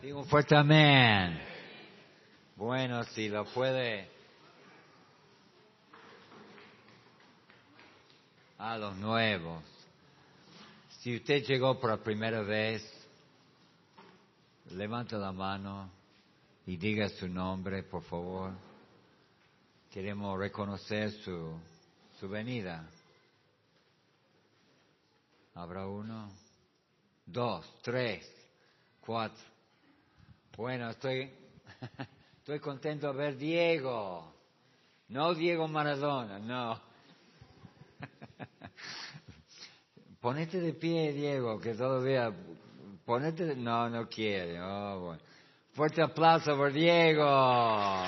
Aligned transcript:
Digo 0.00 0.22
fuerte 0.26 0.54
amén. 0.54 1.42
Bueno, 2.54 3.02
si 3.02 3.28
lo 3.28 3.44
puede. 3.46 4.08
A 8.58 8.78
los 8.78 8.96
nuevos. 8.96 9.64
Si 11.00 11.16
usted 11.16 11.42
llegó 11.44 11.80
por 11.80 12.00
primera 12.00 12.42
vez, 12.42 12.82
levante 14.70 15.16
la 15.16 15.32
mano 15.32 15.90
y 16.64 16.76
diga 16.76 17.08
su 17.08 17.26
nombre, 17.26 17.82
por 17.82 18.04
favor. 18.04 18.52
Queremos 19.90 20.38
reconocer 20.38 21.10
su, 21.10 21.58
su 22.20 22.28
venida. 22.28 22.88
¿Habrá 25.54 25.88
uno? 25.88 26.30
Dos, 27.26 27.66
tres, 27.82 28.30
cuatro. 29.00 29.57
Bueno, 30.58 30.90
estoy, 30.90 31.30
estoy 32.38 32.58
contento 32.58 33.12
de 33.12 33.16
ver 33.16 33.36
Diego. 33.36 34.34
No 35.06 35.32
Diego 35.32 35.68
Maradona, 35.68 36.40
no. 36.40 36.80
Ponete 40.20 40.60
de 40.60 40.72
pie, 40.72 41.12
Diego, 41.12 41.60
que 41.60 41.74
todavía... 41.74 42.34
Ponete. 43.04 43.54
No, 43.54 43.88
no 43.88 44.08
quiere. 44.08 44.60
Oh, 44.60 44.98
bueno. 44.98 45.22
Fuerte 45.74 46.02
aplauso 46.02 46.56
por 46.56 46.72
Diego. 46.72 48.02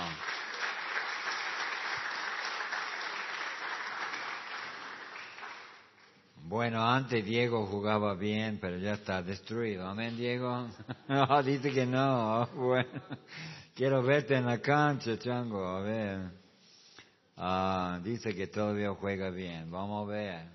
Bueno, 6.50 6.84
antes 6.84 7.24
Diego 7.24 7.64
jugaba 7.64 8.16
bien, 8.16 8.58
pero 8.60 8.76
ya 8.76 8.94
está 8.94 9.22
destruido. 9.22 9.86
Amén, 9.86 10.16
Diego. 10.16 10.66
No, 11.08 11.42
dice 11.44 11.70
que 11.70 11.86
no. 11.86 12.48
Bueno, 12.56 13.00
quiero 13.72 14.02
verte 14.02 14.34
en 14.34 14.46
la 14.46 14.60
cancha, 14.60 15.16
chango. 15.16 15.64
A 15.64 15.80
ver. 15.80 16.28
Ah, 17.36 18.00
dice 18.02 18.34
que 18.34 18.48
todavía 18.48 18.92
juega 18.94 19.30
bien. 19.30 19.70
Vamos 19.70 20.08
a 20.08 20.10
ver. 20.10 20.48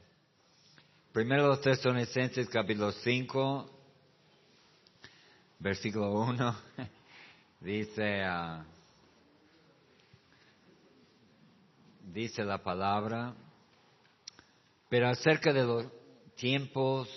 Primero 1.14 1.48
los 1.48 1.62
Tesalonicenses, 1.62 2.50
capítulo 2.50 2.92
5, 2.92 3.70
versículo 5.60 6.12
1. 6.12 6.56
Dice, 7.62 8.22
ah, 8.22 8.66
dice 12.04 12.44
la 12.44 12.62
palabra. 12.62 13.34
Pero 14.90 15.10
acerca 15.10 15.52
de 15.52 15.64
los 15.64 15.86
tiempos, 16.36 17.10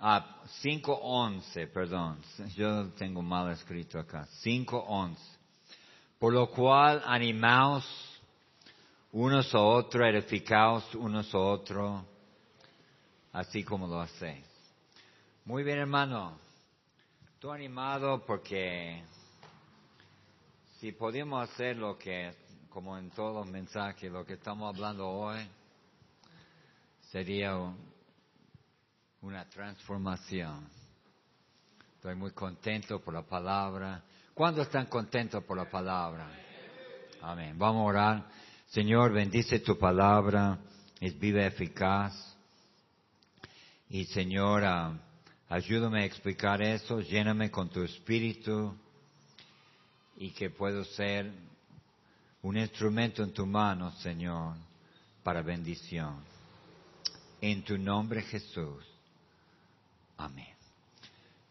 ah, 0.00 0.42
5.11, 0.62 1.72
perdón, 1.72 2.18
yo 2.54 2.90
tengo 2.94 3.22
mal 3.22 3.52
escrito 3.52 3.98
acá, 3.98 4.26
5.11. 4.42 5.16
Por 6.18 6.32
lo 6.32 6.50
cual 6.50 7.02
animaos 7.04 7.84
unos 9.12 9.54
a 9.54 9.60
otros, 9.60 10.06
edificaos 10.08 10.94
unos 10.94 11.34
a 11.34 11.38
otros, 11.38 12.04
así 13.32 13.62
como 13.62 13.86
lo 13.86 14.00
hacéis. 14.00 14.46
Muy 15.44 15.62
bien, 15.62 15.78
hermano. 15.78 16.38
Estoy 17.34 17.54
animado 17.54 18.24
porque 18.24 19.02
si 20.80 20.92
podemos 20.92 21.48
hacer 21.48 21.76
lo 21.76 21.98
que, 21.98 22.34
como 22.70 22.96
en 22.98 23.10
todos 23.10 23.34
los 23.34 23.46
mensajes, 23.46 24.10
lo 24.10 24.24
que 24.24 24.34
estamos 24.34 24.74
hablando 24.74 25.08
hoy, 25.08 25.38
sería 27.16 27.56
una 29.22 29.48
transformación. 29.48 30.68
Estoy 31.94 32.14
muy 32.14 32.32
contento 32.32 33.00
por 33.00 33.14
la 33.14 33.22
palabra. 33.22 34.04
¿Cuándo 34.34 34.60
están 34.60 34.84
contentos 34.84 35.42
por 35.44 35.56
la 35.56 35.64
palabra? 35.64 36.28
Amén. 37.22 37.58
Vamos 37.58 37.80
a 37.80 37.84
orar. 37.84 38.26
Señor, 38.66 39.14
bendice 39.14 39.60
tu 39.60 39.78
palabra, 39.78 40.58
es 41.00 41.18
viva 41.18 41.46
eficaz. 41.46 42.36
Y 43.88 44.04
Señor, 44.04 44.64
ah, 44.66 44.92
ayúdame 45.48 46.02
a 46.02 46.04
explicar 46.04 46.60
eso, 46.60 47.00
lléname 47.00 47.50
con 47.50 47.70
tu 47.70 47.82
espíritu 47.82 48.76
y 50.18 50.32
que 50.32 50.50
puedo 50.50 50.84
ser 50.84 51.32
un 52.42 52.58
instrumento 52.58 53.22
en 53.22 53.32
tu 53.32 53.46
mano, 53.46 53.90
Señor, 54.02 54.56
para 55.22 55.40
bendición. 55.40 56.35
En 57.40 57.62
tu 57.62 57.76
nombre 57.76 58.22
Jesús. 58.22 58.84
Amén. 60.16 60.54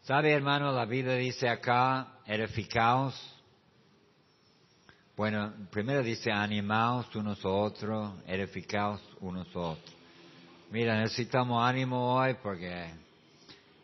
¿Sabe, 0.02 0.32
hermano? 0.32 0.72
La 0.72 0.84
Biblia 0.84 1.14
dice 1.14 1.48
acá, 1.48 2.20
edificaos. 2.26 3.14
Bueno, 5.16 5.52
primero 5.70 6.02
dice 6.02 6.30
animaos 6.30 7.14
unos 7.16 7.44
a 7.44 7.48
otros, 7.48 8.12
edificaos 8.26 9.00
unos 9.20 9.46
a 9.56 9.58
otros. 9.58 9.94
Mira, 10.70 11.00
necesitamos 11.00 11.62
ánimo 11.62 12.14
hoy 12.14 12.34
porque 12.42 12.90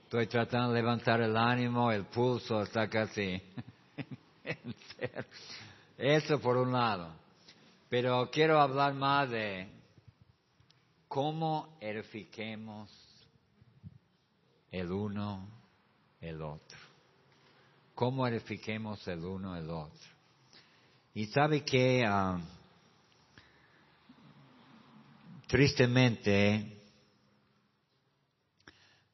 estoy 0.05 0.27
tratando 0.27 0.73
de 0.73 0.81
levantar 0.81 1.21
el 1.21 1.37
ánimo, 1.37 1.91
el 1.91 2.05
pulso 2.05 2.63
está 2.63 2.89
casi. 2.89 3.41
Eso 5.99 6.41
por 6.41 6.57
un 6.57 6.73
lado. 6.73 7.13
Pero 7.89 8.31
quiero 8.31 8.61
hablar 8.61 8.95
más 8.95 9.31
de 9.31 9.69
cómo 11.13 11.77
edifiquemos 11.79 12.91
el 14.71 14.91
uno 14.91 15.47
el 16.23 16.41
otro. 16.41 16.79
Cómo 17.95 18.27
edifiquemos 18.27 19.07
el 19.07 19.23
uno 19.23 19.55
el 19.55 19.69
otro. 19.69 20.09
Y 21.13 21.27
sabe 21.27 21.63
que 21.67 22.03
tristemente 25.49 26.81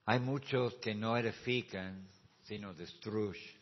hay 0.04 0.20
muchos 0.20 0.74
que 0.74 0.94
no 0.94 1.16
edifican, 1.16 2.08
sino 2.44 2.74
destruyen. 2.74 3.58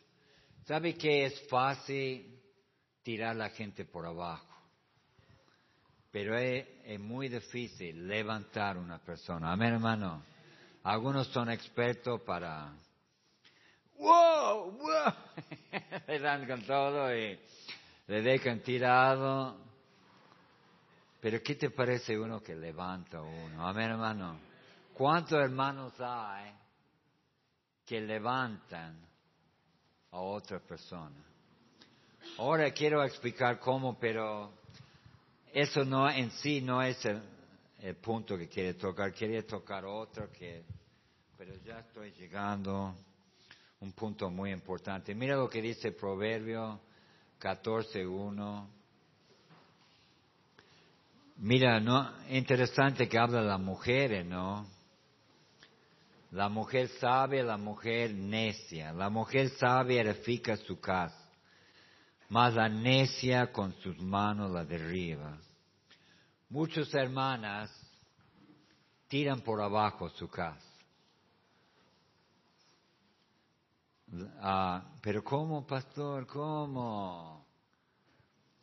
¿Sabe 0.67 0.95
que 0.95 1.25
es 1.25 1.41
fácil 1.49 2.39
tirar 3.01 3.31
a 3.31 3.33
la 3.33 3.49
gente 3.49 3.83
por 3.83 4.05
abajo? 4.05 4.56
Pero 6.19 6.35
es, 6.35 6.65
es, 6.83 6.99
muy 6.99 7.29
difícil 7.29 8.07
levantar 8.07 8.75
una 8.75 8.97
persona. 8.97 9.51
Amén, 9.51 9.73
hermano. 9.73 10.23
Algunos 10.81 11.27
son 11.27 11.51
expertos 11.51 12.21
para... 12.21 12.73
¡Wow! 13.99 14.71
¡Wow! 14.71 15.13
le 16.07 16.19
dan 16.19 16.47
con 16.47 16.63
todo 16.63 17.15
y 17.15 17.39
le 18.07 18.21
dejan 18.23 18.61
tirado. 18.61 19.59
Pero 21.21 21.39
¿qué 21.43 21.53
te 21.53 21.69
parece 21.69 22.17
uno 22.17 22.41
que 22.41 22.55
levanta 22.55 23.21
uno? 23.21 23.67
Amén, 23.67 23.91
hermano. 23.91 24.39
¿Cuántos 24.95 25.39
hermanos 25.39 25.93
hay 25.99 26.51
que 27.85 28.01
levantan 28.01 28.99
a 30.09 30.17
otra 30.17 30.59
persona? 30.61 31.23
Ahora 32.39 32.71
quiero 32.71 33.03
explicar 33.03 33.59
cómo, 33.59 33.99
pero 33.99 34.56
eso 35.53 35.83
no 35.83 36.09
en 36.09 36.31
sí 36.31 36.61
no 36.61 36.81
es 36.81 36.97
el, 37.05 37.95
punto 37.95 38.37
que 38.37 38.47
quiere 38.47 38.73
tocar. 38.73 39.13
Quería 39.13 39.45
tocar 39.45 39.85
otro 39.85 40.31
que, 40.31 40.63
pero 41.37 41.55
ya 41.63 41.79
estoy 41.79 42.11
llegando 42.11 42.75
a 42.75 42.95
un 43.79 43.91
punto 43.93 44.29
muy 44.29 44.51
importante. 44.51 45.13
Mira 45.15 45.35
lo 45.35 45.49
que 45.49 45.61
dice 45.61 45.91
Proverbio 45.91 46.79
14.1. 47.39 48.67
Mira, 51.37 51.79
no, 51.79 52.11
interesante 52.29 53.07
que 53.07 53.19
habla 53.19 53.41
las 53.41 53.59
mujeres, 53.59 54.25
¿no? 54.25 54.67
La 56.31 56.49
mujer 56.49 56.89
sabe, 56.99 57.41
la 57.43 57.57
mujer 57.57 58.13
necia. 58.13 58.91
La 58.91 59.09
mujer 59.09 59.49
sabe 59.51 59.99
edifica 59.99 60.57
su 60.57 60.79
casa, 60.79 61.26
mas 62.29 62.53
la 62.53 62.67
necia 62.67 63.51
con 63.51 63.73
sus 63.81 63.97
manos 63.99 64.51
la 64.51 64.65
derriba. 64.65 65.37
Muchas 66.49 66.93
hermanas 66.93 67.71
tiran 69.07 69.41
por 69.41 69.61
abajo 69.61 70.09
su 70.09 70.29
casa. 70.29 70.61
Ah, 74.39 74.83
pero 75.01 75.23
¿cómo, 75.23 75.65
pastor? 75.65 76.25
¿Cómo? 76.27 77.45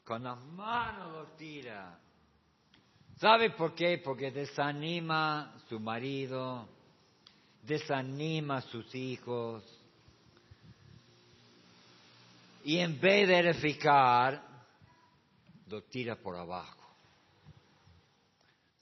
Con 0.04 0.22
las 0.22 0.42
manos 0.46 1.12
lo 1.12 1.26
tira. 1.36 1.98
¿Sabe 3.18 3.50
por 3.50 3.74
qué? 3.74 4.00
Porque 4.02 4.30
desanima 4.30 5.54
su 5.68 5.78
marido, 5.78 6.66
desanima 7.62 8.60
sus 8.62 8.94
hijos. 8.94 9.62
Y 12.64 12.78
en 12.78 12.98
vez 12.98 13.28
de 13.28 13.38
edificar, 13.40 14.42
lo 15.68 15.82
tira 15.82 16.16
por 16.16 16.34
abajo. 16.34 16.80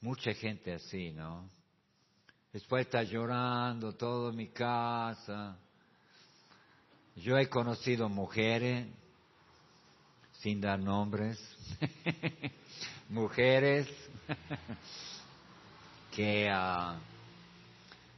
Mucha 0.01 0.33
gente 0.35 0.73
así, 0.73 1.11
¿no? 1.11 1.49
Después 2.53 2.87
está 2.87 3.03
llorando 3.03 3.95
todo 3.95 4.33
mi 4.33 4.49
casa. 4.49 5.57
Yo 7.17 7.37
he 7.37 7.49
conocido 7.49 8.09
mujeres, 8.09 8.87
sin 10.39 10.61
dar 10.61 10.79
nombres, 10.79 11.41
mujeres 13.09 13.89
que 16.15 16.49
uh, 16.49 16.99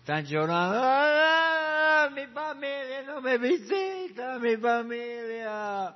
están 0.01 0.27
llorando, 0.27 0.79
¡Ah, 0.83 2.11
mi 2.15 2.27
familia 2.27 3.03
no 3.07 3.23
me 3.23 3.39
visita, 3.39 4.04
mi 4.39 4.57
familia, 4.57 5.95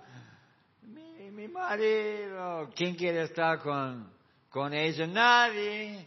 mi, 0.82 1.48
marido, 1.48 2.70
¿quién 2.74 2.94
quiere 2.94 3.22
estar 3.22 3.58
con, 3.60 4.10
con 4.48 4.72
ella? 4.72 5.06
Nadie, 5.06 6.06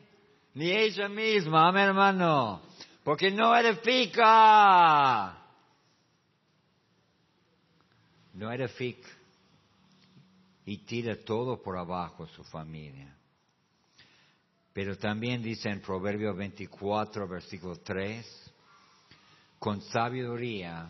ni 0.54 0.72
ella 0.72 1.08
misma, 1.10 1.70
amén 1.70 1.88
hermano, 1.88 2.62
porque 3.04 3.32
no 3.32 3.56
edifica, 3.56 5.38
no 8.34 8.52
edifica. 8.52 9.10
Y 10.64 10.78
tira 10.86 11.16
todo 11.16 11.62
por 11.62 11.78
abajo 11.78 12.28
su 12.28 12.44
familia. 12.44 13.14
Pero 14.74 14.96
también 14.98 15.42
dice 15.42 15.70
en 15.70 15.82
Proverbio 15.82 16.34
24, 16.36 17.28
versículo 17.28 17.78
3, 17.78 18.54
con 19.60 19.82
sabiduría 19.82 20.90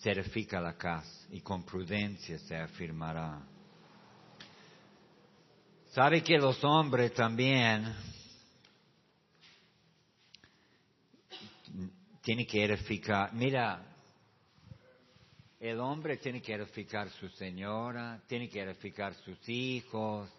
se 0.00 0.12
edifica 0.12 0.60
la 0.60 0.76
casa 0.76 1.26
y 1.30 1.40
con 1.40 1.64
prudencia 1.64 2.38
se 2.38 2.56
afirmará. 2.56 3.40
Sabe 5.88 6.22
que 6.22 6.38
los 6.38 6.62
hombres 6.62 7.12
también 7.14 7.92
tienen 12.22 12.46
que 12.46 12.64
edificar. 12.64 13.32
Mira, 13.32 13.84
el 15.58 15.80
hombre 15.80 16.18
tiene 16.18 16.40
que 16.40 16.54
edificar 16.54 17.10
su 17.10 17.28
señora, 17.30 18.20
tiene 18.28 18.48
que 18.48 18.62
edificar 18.62 19.14
sus 19.14 19.48
hijos, 19.48 20.30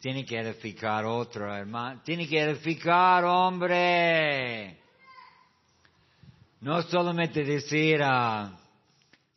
tiene 0.00 0.24
que 0.24 0.38
edificar 0.40 1.04
otro 1.04 1.54
hermano, 1.54 2.00
tiene 2.02 2.26
que 2.26 2.40
edificar 2.40 3.24
hombre. 3.24 4.78
No 6.62 6.82
solamente 6.82 7.44
decir, 7.44 8.02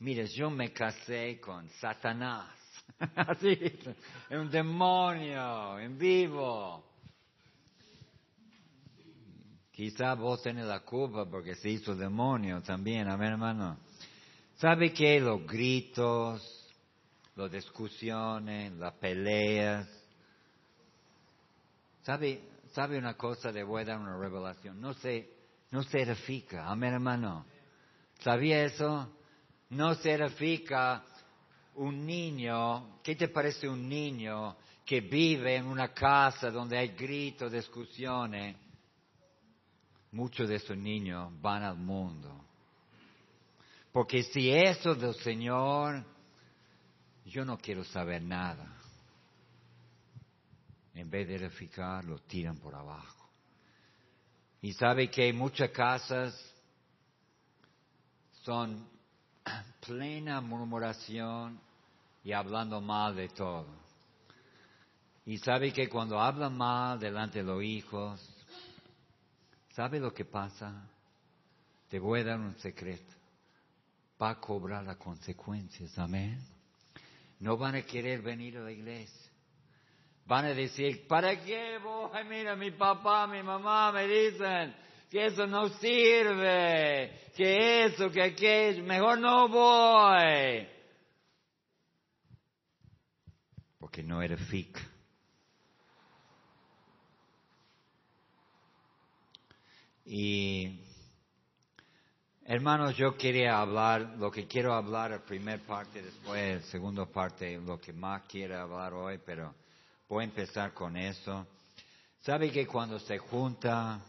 mire, 0.03 0.27
yo 0.27 0.49
me 0.49 0.71
casé 0.71 1.39
con 1.39 1.69
Satanás. 1.79 2.47
Así, 3.15 3.57
es 4.29 4.37
un 4.37 4.51
demonio 4.51 5.79
en 5.79 5.97
vivo. 5.97 6.83
Quizá 9.71 10.13
vos 10.13 10.43
tenés 10.43 10.65
la 10.65 10.81
culpa 10.81 11.25
porque 11.25 11.55
se 11.55 11.69
hizo 11.69 11.95
demonio 11.95 12.61
también, 12.61 13.07
amén 13.07 13.31
hermano. 13.31 13.77
¿Sabe 14.57 14.93
que 14.93 15.19
los 15.19 15.47
gritos, 15.47 16.69
las 17.35 17.51
discusiones, 17.51 18.73
las 18.73 18.93
peleas, 18.93 19.87
¿Sabe, 22.03 22.41
sabe 22.73 22.97
una 22.97 23.15
cosa? 23.15 23.49
Le 23.51 23.63
voy 23.63 23.81
a 23.81 23.85
dar 23.85 23.99
una 23.99 24.17
revelación. 24.17 24.79
No 24.81 24.93
se, 24.93 25.29
no 25.71 25.83
se 25.83 26.01
edifica. 26.01 26.67
Amén, 26.67 26.93
hermano. 26.93 27.45
¿Sabía 28.19 28.65
eso? 28.65 29.09
No 29.73 29.95
se 29.95 30.13
edifica 30.13 31.03
un 31.75 32.05
niño. 32.05 32.99
¿Qué 33.01 33.15
te 33.15 33.27
parece 33.27 33.67
un 33.67 33.89
niño 33.89 34.55
que 34.85 35.01
vive 35.01 35.55
en 35.55 35.65
una 35.65 35.93
casa 35.93 36.51
donde 36.51 36.77
hay 36.77 36.89
gritos, 36.89 37.51
discusiones? 37.51 38.55
Muchos 40.11 40.47
de 40.47 40.55
esos 40.55 40.77
niños 40.77 41.31
van 41.41 41.63
al 41.63 41.77
mundo. 41.77 42.45
Porque 43.91 44.23
si 44.23 44.51
eso 44.51 44.93
del 44.93 45.15
Señor, 45.15 46.03
yo 47.25 47.43
no 47.43 47.57
quiero 47.57 47.83
saber 47.83 48.21
nada 48.21 48.73
en 50.93 51.09
vez 51.09 51.27
de 51.27 51.35
edificar, 51.35 52.05
lo 52.05 52.19
tiran 52.19 52.57
por 52.57 52.75
abajo. 52.75 53.29
Y 54.61 54.73
sabe 54.73 55.09
que 55.09 55.33
muchas 55.33 55.71
casas 55.71 56.33
son 58.43 58.92
plena 59.85 60.41
murmuración 60.41 61.59
y 62.23 62.31
hablando 62.31 62.81
mal 62.81 63.15
de 63.15 63.29
todo. 63.29 63.67
Y 65.25 65.37
sabe 65.37 65.71
que 65.71 65.87
cuando 65.87 66.19
hablan 66.19 66.57
mal 66.57 66.99
delante 66.99 67.39
de 67.39 67.45
los 67.45 67.63
hijos, 67.63 68.21
¿sabe 69.73 69.99
lo 69.99 70.13
que 70.13 70.25
pasa? 70.25 70.89
Te 71.89 71.99
voy 71.99 72.21
a 72.21 72.25
dar 72.25 72.39
un 72.39 72.55
secreto. 72.57 73.13
Va 74.21 74.31
a 74.31 74.39
cobrar 74.39 74.83
las 74.83 74.97
consecuencias, 74.97 75.97
amén. 75.97 76.39
No 77.39 77.57
van 77.57 77.75
a 77.75 77.81
querer 77.81 78.21
venir 78.21 78.57
a 78.57 78.61
la 78.61 78.71
iglesia. 78.71 79.31
Van 80.25 80.45
a 80.45 80.53
decir, 80.53 81.07
¿para 81.07 81.41
qué 81.43 81.77
voy? 81.83 82.09
Mira, 82.29 82.55
mi 82.55 82.71
papá, 82.71 83.27
mi 83.27 83.43
mamá 83.43 83.91
me 83.91 84.07
dicen 84.07 84.73
que 85.13 85.27
eso 85.27 85.45
no 85.45 85.69
sirve, 85.77 87.29
que 87.35 87.85
eso, 87.85 88.09
que 88.09 88.19
aquello, 88.19 88.83
mejor 88.83 89.19
no 89.19 89.47
voy. 89.47 90.67
Porque 93.77 94.01
no 94.01 94.23
edifica. 94.23 94.81
Y 100.03 100.79
hermanos, 102.45 102.97
yo 102.97 103.15
quería 103.15 103.61
hablar, 103.61 104.15
lo 104.17 104.31
que 104.31 104.47
quiero 104.47 104.73
hablar, 104.73 105.11
la 105.11 105.19
primera 105.23 105.61
parte, 105.63 106.01
después, 106.01 106.63
la 106.63 106.71
segunda 106.71 107.05
parte, 107.05 107.59
lo 107.59 107.79
que 107.79 107.93
más 107.93 108.23
quiero 108.23 108.59
hablar 108.59 108.93
hoy, 108.93 109.19
pero 109.23 109.53
Voy 110.09 110.21
a 110.21 110.25
empezar 110.25 110.73
con 110.73 110.95
eso. 110.97 111.47
¿Sabe 112.19 112.51
que 112.51 112.67
cuando 112.67 112.99
se 112.99 113.17
junta, 113.17 113.99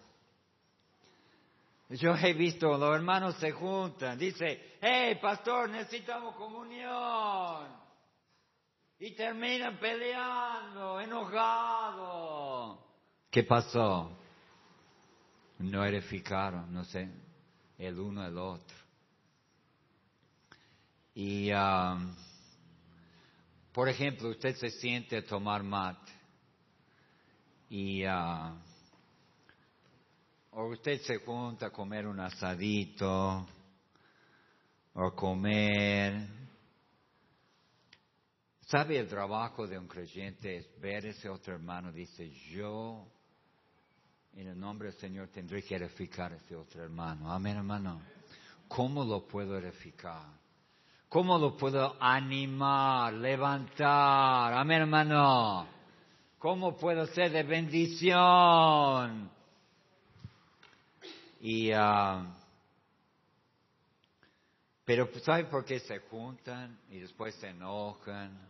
yo 1.90 2.14
he 2.16 2.32
visto, 2.32 2.76
los 2.78 2.94
hermanos 2.94 3.36
se 3.36 3.52
juntan, 3.52 4.18
dice, 4.18 4.76
hey, 4.80 5.18
pastor, 5.20 5.68
necesitamos 5.68 6.34
comunión. 6.36 7.68
Y 8.98 9.10
terminan 9.14 9.78
peleando, 9.78 11.00
enojados. 11.00 12.78
¿Qué 13.30 13.42
pasó? 13.44 14.16
No 15.58 15.84
edificaron, 15.84 16.72
no 16.72 16.84
sé, 16.84 17.08
el 17.78 17.98
uno 17.98 18.26
el 18.26 18.38
otro. 18.38 18.76
Y 21.14 21.52
um, 21.52 22.14
por 23.72 23.88
ejemplo, 23.88 24.28
usted 24.30 24.56
se 24.56 24.70
siente 24.70 25.16
a 25.16 25.24
tomar 25.24 25.62
mate 25.62 26.12
y 27.68 28.04
uh, 28.06 28.56
o 30.56 30.66
usted 30.68 31.00
se 31.00 31.18
junta 31.18 31.66
a 31.66 31.70
comer 31.70 32.06
un 32.06 32.20
asadito 32.20 33.46
o 34.94 35.14
comer. 35.14 36.28
¿Sabe 38.60 38.98
el 38.98 39.08
trabajo 39.08 39.66
de 39.66 39.78
un 39.78 39.88
creyente? 39.88 40.56
Es 40.56 40.80
ver 40.80 41.06
ese 41.06 41.28
otro 41.28 41.54
hermano, 41.54 41.92
dice, 41.92 42.30
yo 42.50 43.06
en 44.32 44.48
el 44.48 44.58
nombre 44.58 44.90
del 44.90 44.98
Señor 44.98 45.28
tendré 45.28 45.62
que 45.62 45.76
edificar 45.76 46.32
a 46.32 46.36
ese 46.36 46.54
otro 46.54 46.82
hermano. 46.82 47.32
Amén, 47.32 47.56
hermano. 47.56 48.00
¿Cómo 48.68 49.04
lo 49.04 49.26
puedo 49.26 49.58
edificar? 49.58 50.26
¿Cómo 51.08 51.38
lo 51.38 51.56
puedo 51.56 51.96
animar, 52.00 53.12
levantar? 53.12 54.54
Amén, 54.54 54.82
hermano. 54.82 55.66
¿Cómo 56.38 56.76
puedo 56.76 57.06
ser 57.06 57.32
de 57.32 57.42
bendición? 57.42 59.33
Y, 61.46 61.72
ah, 61.72 62.24
pero 64.82 65.10
¿sabe 65.20 65.44
por 65.44 65.62
qué 65.62 65.78
se 65.80 65.98
juntan 65.98 66.80
y 66.88 67.00
después 67.00 67.34
se 67.34 67.48
enojan? 67.48 68.48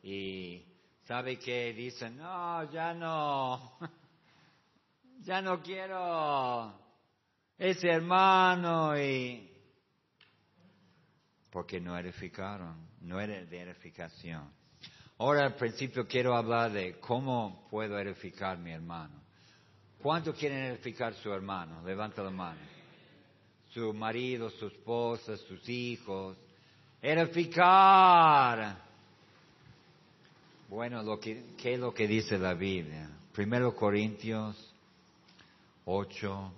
Y 0.00 0.62
¿sabe 1.08 1.40
qué? 1.40 1.72
Dicen, 1.72 2.18
no, 2.18 2.70
ya 2.70 2.94
no, 2.94 3.76
ya 5.24 5.42
no 5.42 5.60
quiero 5.60 6.72
ese 7.58 7.88
hermano 7.88 8.96
y 8.96 9.50
porque 11.50 11.80
no 11.80 11.98
edificaron, 11.98 12.90
no 13.00 13.20
era 13.20 13.44
de 13.44 13.60
edificación. 13.60 14.52
Ahora 15.18 15.46
al 15.46 15.56
principio 15.56 16.06
quiero 16.06 16.36
hablar 16.36 16.70
de 16.70 17.00
cómo 17.00 17.66
puedo 17.68 17.98
edificar 17.98 18.56
mi 18.56 18.70
hermano. 18.70 19.23
¿Cuánto 20.04 20.34
quieren 20.34 20.64
edificar 20.64 21.14
su 21.14 21.32
hermano? 21.32 21.82
Levanta 21.82 22.22
la 22.22 22.28
mano. 22.28 22.60
Su 23.72 23.94
marido, 23.94 24.50
su 24.50 24.66
esposa, 24.66 25.34
sus 25.38 25.66
hijos. 25.66 26.36
Edificar. 27.00 28.82
Bueno, 30.68 31.02
lo 31.02 31.18
que, 31.18 31.54
¿qué 31.56 31.72
es 31.72 31.80
lo 31.80 31.94
que 31.94 32.06
dice 32.06 32.36
la 32.38 32.52
Biblia? 32.52 33.08
Primero 33.32 33.74
Corintios 33.74 34.74
8, 35.86 36.52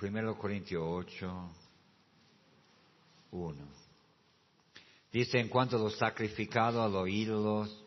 1 0.00 0.38
Corintios 0.38 0.84
8, 0.86 1.50
1. 3.32 3.56
Dice, 5.10 5.40
en 5.40 5.48
cuanto 5.48 5.74
a 5.74 5.80
lo 5.80 5.90
sacrificado 5.90 6.80
a 6.80 6.88
los 6.88 7.08
ídolos, 7.08 7.81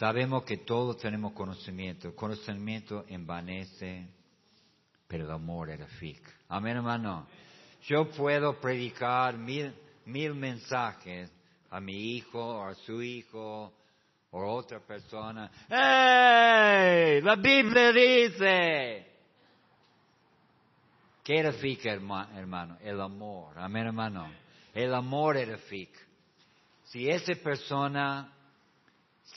sabemos 0.00 0.44
que 0.44 0.56
todos 0.56 0.96
tenemos 0.96 1.34
conocimiento. 1.34 2.08
El 2.08 2.14
conocimiento 2.14 3.04
envanece, 3.06 4.08
pero 5.06 5.26
el 5.26 5.30
amor 5.30 5.68
edifica. 5.68 6.32
Amén, 6.48 6.78
hermano. 6.78 7.26
Yo 7.82 8.08
puedo 8.08 8.58
predicar 8.58 9.36
mil, 9.36 9.74
mil 10.06 10.34
mensajes 10.34 11.30
a 11.68 11.80
mi 11.80 12.16
hijo 12.16 12.64
a 12.64 12.74
su 12.74 13.02
hijo 13.02 13.74
o 14.30 14.40
a 14.40 14.46
otra 14.46 14.80
persona. 14.80 15.50
¡Ey! 15.68 17.20
La 17.20 17.36
Biblia 17.36 17.92
dice. 17.92 19.06
¿Qué 21.22 21.40
edifica, 21.40 21.92
hermano? 21.92 22.78
El 22.80 22.98
amor. 23.02 23.58
Amén, 23.58 23.88
hermano. 23.88 24.32
El 24.72 24.94
amor 24.94 25.36
edifica. 25.36 26.00
Si 26.84 27.06
esa 27.06 27.34
persona 27.34 28.32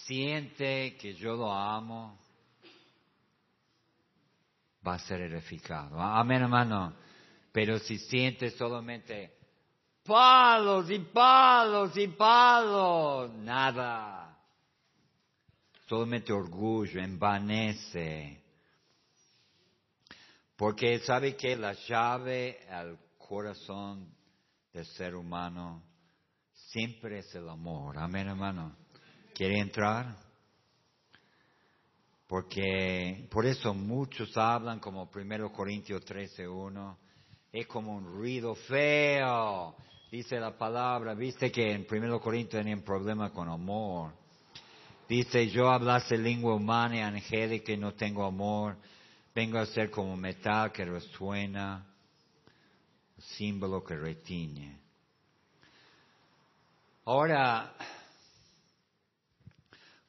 siente 0.06 0.96
que 0.98 1.14
yo 1.16 1.36
lo 1.36 1.52
amo, 1.52 2.18
va 4.86 4.96
a 4.96 5.00
ser 5.00 5.22
edificado. 5.22 6.00
Amén, 6.00 6.42
hermano. 6.42 6.94
Pero 7.52 7.80
si 7.80 7.98
siente 7.98 8.50
solamente 8.52 9.38
palos 10.04 10.90
y 10.90 11.00
palos 11.00 11.96
y 11.98 12.08
palos, 12.08 13.34
nada. 13.36 14.38
Solamente 15.88 16.34
orgullo, 16.34 17.02
envanece. 17.02 18.42
Porque 20.56 21.00
sabe 21.00 21.36
que 21.36 21.56
la 21.56 21.74
llave 21.74 22.60
al 22.70 22.98
corazón 23.18 24.14
del 24.72 24.86
ser 24.86 25.16
humano 25.16 25.84
siempre 26.54 27.20
es 27.20 27.36
el 27.36 27.48
amor. 27.50 27.98
Amén, 27.98 28.28
hermano. 28.28 28.83
¿Quiere 29.34 29.60
entrar? 29.60 30.16
Porque 32.28 33.28
por 33.32 33.48
eso 33.48 33.74
muchos 33.74 34.38
hablan 34.38 34.80
como 34.80 35.10
1 35.14 35.52
Corintios 35.52 36.06
13, 36.06 36.48
1. 36.48 36.98
Es 37.52 37.66
como 37.66 37.96
un 37.96 38.06
ruido 38.06 38.54
feo, 38.54 39.76
dice 40.12 40.40
la 40.40 40.56
palabra. 40.56 41.16
Viste 41.16 41.52
que 41.52 41.72
en 41.72 41.88
1 41.90 42.20
Corintios 42.20 42.62
tenían 42.62 42.84
problema 42.84 43.32
con 43.32 43.50
amor. 43.50 44.14
Dice, 45.10 45.50
yo 45.50 45.70
hablase 45.70 46.16
lengua 46.16 46.54
humana 46.54 46.98
y 46.98 47.00
angélica 47.00 47.72
y 47.72 47.78
no 47.78 47.94
tengo 47.94 48.26
amor. 48.26 48.78
Vengo 49.34 49.58
a 49.58 49.66
ser 49.66 49.90
como 49.90 50.16
metal 50.16 50.72
que 50.72 50.86
resuena, 50.86 51.86
símbolo 53.18 53.84
que 53.84 53.96
retiñe. 53.96 54.80
Ahora, 57.06 57.74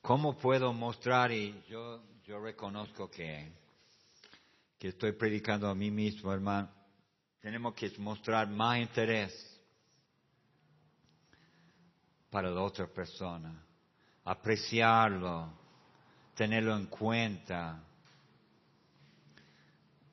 ¿cómo 0.05 0.37
puedo 0.37 0.73
mostrar? 0.73 1.33
Y 1.33 1.65
yo, 1.69 2.01
reconozco 2.41 3.11
que, 3.11 3.51
que 4.79 4.89
estoy 4.89 5.13
predicando 5.13 5.69
a 5.69 5.75
mí 5.75 5.91
mismo, 5.91 6.33
hermano. 6.33 6.69
Tenemos 7.41 7.75
que 7.75 7.91
mostrar 7.99 8.49
más 8.49 8.79
interés 8.79 9.33
para 12.31 12.51
la 12.51 12.61
otra 12.61 12.87
persona, 12.87 13.55
apreciarlo, 14.25 15.53
tenerlo 16.35 16.77
en 16.77 16.87
cuenta, 16.87 17.83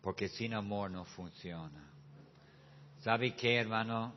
porque 0.01 0.29
sin 0.29 0.53
amor 0.53 0.91
no 0.91 1.05
funciona. 1.05 1.89
¿Sabe 3.01 3.35
qué, 3.35 3.57
hermano? 3.57 4.13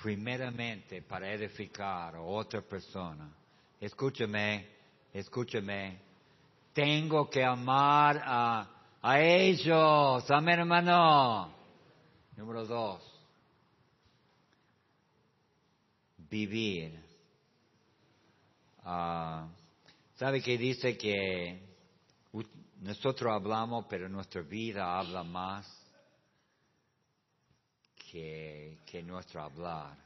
primeramente 0.00 1.02
para 1.02 1.30
edificar 1.30 2.16
a 2.16 2.22
otra 2.22 2.62
persona. 2.62 3.30
Escúcheme, 3.80 4.68
escúcheme. 5.12 5.98
Tengo 6.72 7.28
que 7.28 7.42
amar 7.42 8.22
a, 8.24 8.68
a 9.00 9.20
ellos. 9.20 10.30
Amén, 10.30 10.60
hermano. 10.60 11.54
Número 12.36 12.66
dos. 12.66 13.02
Vivir. 16.30 16.92
Uh, 18.84 19.48
¿Sabe 20.16 20.42
que 20.42 20.56
dice 20.58 20.96
que 20.96 21.60
nosotros 22.80 23.32
hablamos, 23.32 23.86
pero 23.88 24.08
nuestra 24.08 24.42
vida 24.42 24.98
habla 24.98 25.24
más? 25.24 25.80
que, 28.10 29.02
nuestro 29.04 29.42
hablar, 29.42 29.96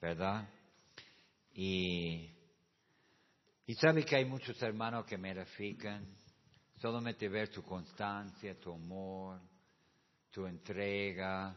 ¿verdad? 0.00 0.46
Y, 1.54 2.28
y 3.66 3.74
sabe 3.74 4.04
que 4.04 4.16
hay 4.16 4.24
muchos 4.24 4.60
hermanos 4.62 5.04
que 5.06 5.16
me 5.16 5.30
edifican, 5.30 6.06
solamente 6.80 7.28
ver 7.28 7.48
tu 7.48 7.62
constancia, 7.62 8.58
tu 8.60 8.72
amor, 8.72 9.40
tu 10.30 10.46
entrega, 10.46 11.56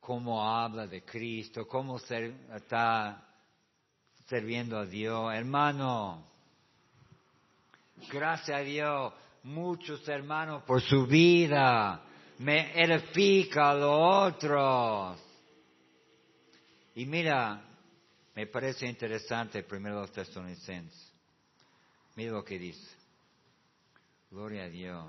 cómo 0.00 0.42
habla 0.42 0.86
de 0.86 1.02
Cristo, 1.02 1.66
cómo 1.66 1.96
está 1.98 3.26
sirviendo 4.26 4.78
a 4.78 4.84
Dios. 4.84 5.32
Hermano, 5.32 6.26
gracias 8.12 8.58
a 8.58 8.60
Dios, 8.60 9.12
muchos 9.44 10.06
hermanos 10.08 10.62
por 10.64 10.82
su 10.82 11.06
vida 11.06 12.02
me 12.38 12.72
edifica 12.82 13.70
a 13.70 13.74
los 13.74 14.34
otros. 14.34 15.20
Y 16.94 17.06
mira, 17.06 17.62
me 18.36 18.46
parece 18.46 18.86
interesante 18.86 19.62
primero 19.62 20.02
los 20.02 20.12
tesalonicenses. 20.12 21.10
Mira 22.16 22.32
lo 22.32 22.44
que 22.44 22.58
dice. 22.58 22.86
Gloria 24.30 24.64
a 24.64 24.68
Dios. 24.68 25.06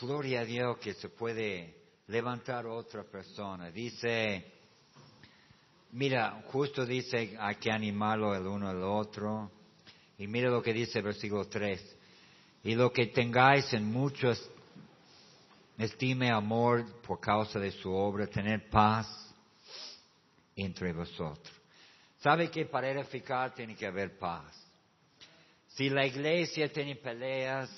Gloria 0.00 0.42
a 0.42 0.44
Dios 0.44 0.78
que 0.78 0.94
se 0.94 1.08
puede 1.08 1.74
levantar 2.06 2.66
otra 2.66 3.02
persona. 3.02 3.68
Dice, 3.72 4.44
mira, 5.90 6.40
justo 6.52 6.86
dice 6.86 7.36
hay 7.40 7.56
que 7.56 7.72
animarlo 7.72 8.32
el 8.32 8.46
uno 8.46 8.68
al 8.68 8.84
otro. 8.84 9.50
Y 10.18 10.28
mira 10.28 10.50
lo 10.50 10.62
que 10.62 10.72
dice 10.72 11.00
el 11.00 11.06
versículo 11.06 11.48
3. 11.48 11.96
Y 12.62 12.76
lo 12.76 12.92
que 12.92 13.06
tengáis 13.06 13.72
en 13.72 13.90
muchos 13.90 14.48
estime 15.76 16.30
amor 16.30 17.02
por 17.02 17.18
causa 17.18 17.58
de 17.58 17.72
su 17.72 17.92
obra, 17.92 18.28
tener 18.28 18.70
paz 18.70 19.29
entre 20.64 20.92
vosotros. 20.92 21.54
¿Sabe 22.18 22.50
que 22.50 22.66
para 22.66 22.90
edificar 22.90 23.54
tiene 23.54 23.74
que 23.74 23.86
haber 23.86 24.18
paz? 24.18 24.54
Si 25.68 25.88
la 25.88 26.04
iglesia 26.04 26.70
tiene 26.70 26.96
peleas, 26.96 27.70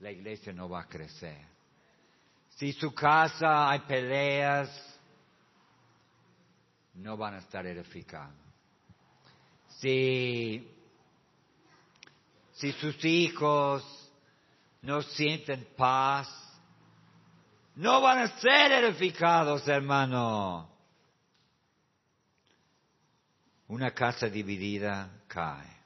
la 0.00 0.10
iglesia 0.10 0.52
no 0.52 0.68
va 0.68 0.80
a 0.80 0.88
crecer. 0.88 1.46
Si 2.56 2.72
su 2.72 2.92
casa 2.92 3.70
hay 3.70 3.80
peleas, 3.80 4.68
no 6.94 7.16
van 7.16 7.34
a 7.34 7.38
estar 7.38 7.64
edificando. 7.66 8.42
Si, 9.78 10.68
si 12.52 12.72
sus 12.72 13.02
hijos 13.04 14.10
no 14.82 15.02
sienten 15.02 15.68
paz, 15.76 16.28
no 17.76 18.00
van 18.00 18.18
a 18.18 18.40
ser 18.40 18.72
edificados, 18.72 19.66
hermano. 19.68 20.77
Una 23.68 23.92
casa 23.92 24.28
dividida 24.28 25.10
cae. 25.26 25.78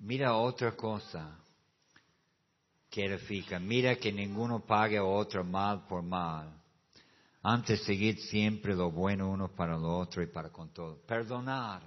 Mira 0.00 0.34
otra 0.34 0.72
cosa 0.72 1.38
que 2.90 3.04
edifica. 3.04 3.58
Mira 3.58 3.96
que 3.96 4.12
ninguno 4.12 4.60
pague 4.60 4.98
a 4.98 5.04
otro 5.04 5.44
mal 5.44 5.86
por 5.86 6.02
mal. 6.02 6.50
Antes 7.42 7.84
seguir 7.84 8.18
siempre 8.18 8.74
lo 8.74 8.90
bueno 8.90 9.30
uno 9.30 9.48
para 9.48 9.76
lo 9.76 9.98
otro 9.98 10.22
y 10.22 10.26
para 10.26 10.50
con 10.50 10.70
todo. 10.70 10.96
Perdonar. 11.06 11.82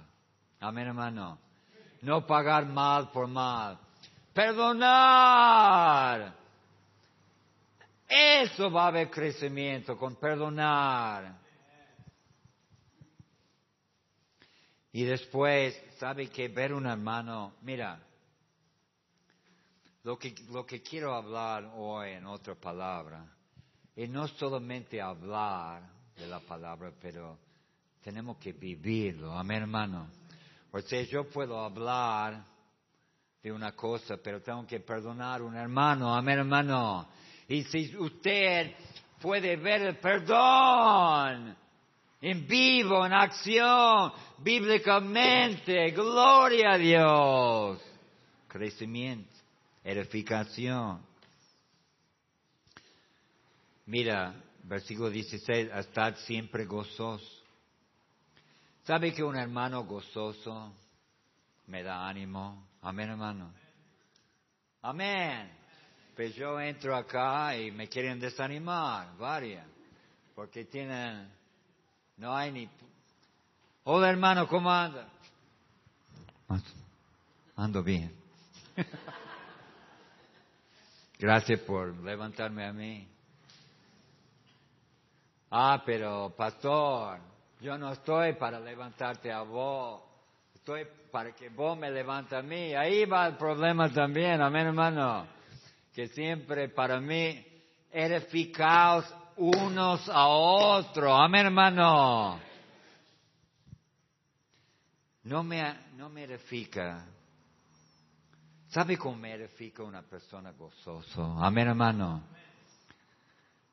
Amén, 0.60 0.88
hermano. 0.88 1.38
No 2.02 2.26
pagar 2.26 2.66
mal 2.66 3.10
por 3.10 3.26
mal 3.26 3.78
Perdonar. 4.32 6.34
Eso 8.08 8.70
va 8.70 8.84
a 8.84 8.88
haber 8.88 9.10
crecimiento 9.10 9.96
con 9.96 10.16
perdonar. 10.16 11.34
Y 14.92 15.04
después, 15.04 15.80
¿sabe 15.98 16.28
que 16.28 16.48
ver 16.48 16.72
un 16.72 16.86
hermano? 16.86 17.54
Mira, 17.62 18.00
lo 20.02 20.18
que, 20.18 20.34
lo 20.50 20.66
que 20.66 20.82
quiero 20.82 21.14
hablar 21.14 21.70
hoy 21.76 22.10
en 22.10 22.26
otra 22.26 22.54
palabra, 22.54 23.24
es 23.94 24.08
no 24.08 24.26
solamente 24.26 25.00
hablar 25.00 25.82
de 26.16 26.26
la 26.26 26.40
palabra, 26.40 26.92
pero 27.00 27.38
tenemos 28.02 28.38
que 28.38 28.52
vivirlo. 28.52 29.32
Amén, 29.32 29.62
hermano. 29.62 30.08
O 30.72 30.80
sea, 30.80 31.02
yo 31.02 31.28
puedo 31.28 31.58
hablar 31.58 32.44
de 33.42 33.52
una 33.52 33.72
cosa, 33.72 34.16
pero 34.22 34.40
tengo 34.40 34.66
que 34.66 34.80
perdonar 34.80 35.40
a 35.40 35.44
un 35.44 35.56
hermano, 35.56 36.14
amén 36.14 36.38
hermano. 36.38 37.08
Y 37.48 37.64
si 37.64 37.96
usted 37.96 38.74
puede 39.20 39.56
ver 39.56 39.82
el 39.82 39.98
perdón 39.98 41.56
en 42.20 42.46
vivo, 42.46 43.04
en 43.06 43.12
acción, 43.12 44.12
bíblicamente, 44.38 45.90
gloria 45.90 46.72
a 46.72 46.78
Dios. 46.78 47.80
Crecimiento, 48.48 49.32
edificación. 49.84 51.00
Mira, 53.86 54.34
versículo 54.64 55.10
16, 55.10 55.70
estad 55.74 56.16
siempre 56.18 56.64
gozoso. 56.64 57.40
¿Sabe 58.84 59.12
que 59.12 59.22
un 59.22 59.36
hermano 59.36 59.84
gozoso 59.84 60.72
me 61.66 61.82
da 61.82 62.08
ánimo? 62.08 62.66
Amén, 62.82 63.10
hermano. 63.10 63.52
Amén. 64.82 65.50
Pues 66.16 66.34
yo 66.34 66.60
entro 66.60 66.96
acá 66.96 67.56
y 67.56 67.70
me 67.70 67.88
quieren 67.88 68.18
desanimar, 68.20 69.16
varias, 69.16 69.66
porque 70.34 70.64
tienen, 70.64 71.28
no 72.20 72.36
hay 72.36 72.52
ni... 72.52 72.68
Hola 73.84 74.10
hermano, 74.10 74.46
¿cómo 74.46 74.70
anda? 74.70 75.08
Ando 77.56 77.82
bien. 77.82 78.14
Gracias 81.18 81.60
por 81.60 81.96
levantarme 82.04 82.66
a 82.66 82.72
mí. 82.74 83.08
Ah, 85.50 85.82
pero 85.84 86.34
pastor, 86.36 87.20
yo 87.62 87.78
no 87.78 87.92
estoy 87.92 88.34
para 88.34 88.60
levantarte 88.60 89.32
a 89.32 89.40
vos. 89.40 90.02
Estoy 90.54 90.86
para 91.10 91.32
que 91.32 91.48
vos 91.48 91.78
me 91.78 91.90
levantes 91.90 92.34
a 92.34 92.42
mí. 92.42 92.74
Ahí 92.74 93.06
va 93.06 93.28
el 93.28 93.36
problema 93.38 93.90
también, 93.90 94.42
amén 94.42 94.66
hermano. 94.66 95.26
Que 95.94 96.06
siempre 96.08 96.68
para 96.68 97.00
mí 97.00 97.46
edificaos 97.90 99.06
unos 99.40 100.06
a 100.08 100.26
otros. 100.26 101.10
Amén 101.18 101.46
hermano. 101.46 102.38
No 105.24 105.42
me, 105.42 105.62
no 105.96 106.10
me 106.10 106.24
edifica. 106.24 107.06
¿Sabe 108.68 108.98
cómo 108.98 109.16
me 109.16 109.32
edifica 109.32 109.82
una 109.82 110.02
persona 110.02 110.52
gozoso? 110.52 111.22
Amén 111.22 111.68
hermano. 111.68 112.22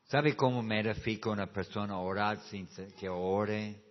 ¿Sabe 0.06 0.34
cómo 0.34 0.62
me 0.62 0.80
edifica 0.80 1.28
una 1.30 1.46
persona 1.46 1.98
orar 1.98 2.40
sin 2.48 2.66
que 2.98 3.08
ore? 3.08 3.84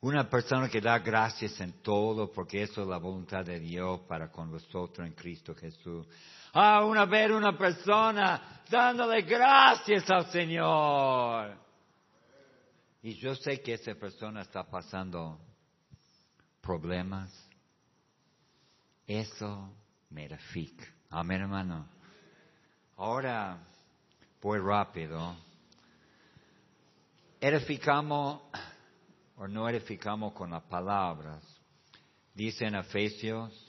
Una 0.00 0.28
persona 0.28 0.68
que 0.68 0.80
da 0.80 0.98
gracias 0.98 1.60
en 1.60 1.80
todo, 1.80 2.30
porque 2.32 2.62
eso 2.62 2.82
es 2.82 2.88
la 2.88 2.98
voluntad 2.98 3.44
de 3.44 3.60
Dios 3.60 4.00
para 4.08 4.30
con 4.30 4.50
vosotros 4.50 5.06
en 5.06 5.12
Cristo 5.12 5.54
Jesús. 5.54 6.06
Ah, 6.52 6.84
una 6.84 7.04
una 7.04 7.56
persona 7.56 8.62
dándole 8.70 9.22
gracias 9.22 10.08
al 10.10 10.30
Señor. 10.30 11.56
Y 13.02 13.14
yo 13.14 13.34
sé 13.34 13.60
que 13.60 13.74
esa 13.74 13.94
persona 13.94 14.42
está 14.42 14.64
pasando 14.64 15.38
problemas. 16.60 17.30
Eso 19.06 19.72
me 20.10 20.26
edifica. 20.26 20.84
Amén, 21.10 21.42
hermano. 21.42 21.88
Ahora, 22.96 23.58
voy 24.42 24.58
rápido. 24.58 25.36
Edificamos 27.40 28.42
o 29.36 29.46
no 29.46 29.68
edificamos 29.68 30.32
con 30.32 30.50
las 30.50 30.64
palabras. 30.64 31.44
Dice 32.34 32.66
en 32.66 32.74
Efesios 32.74 33.67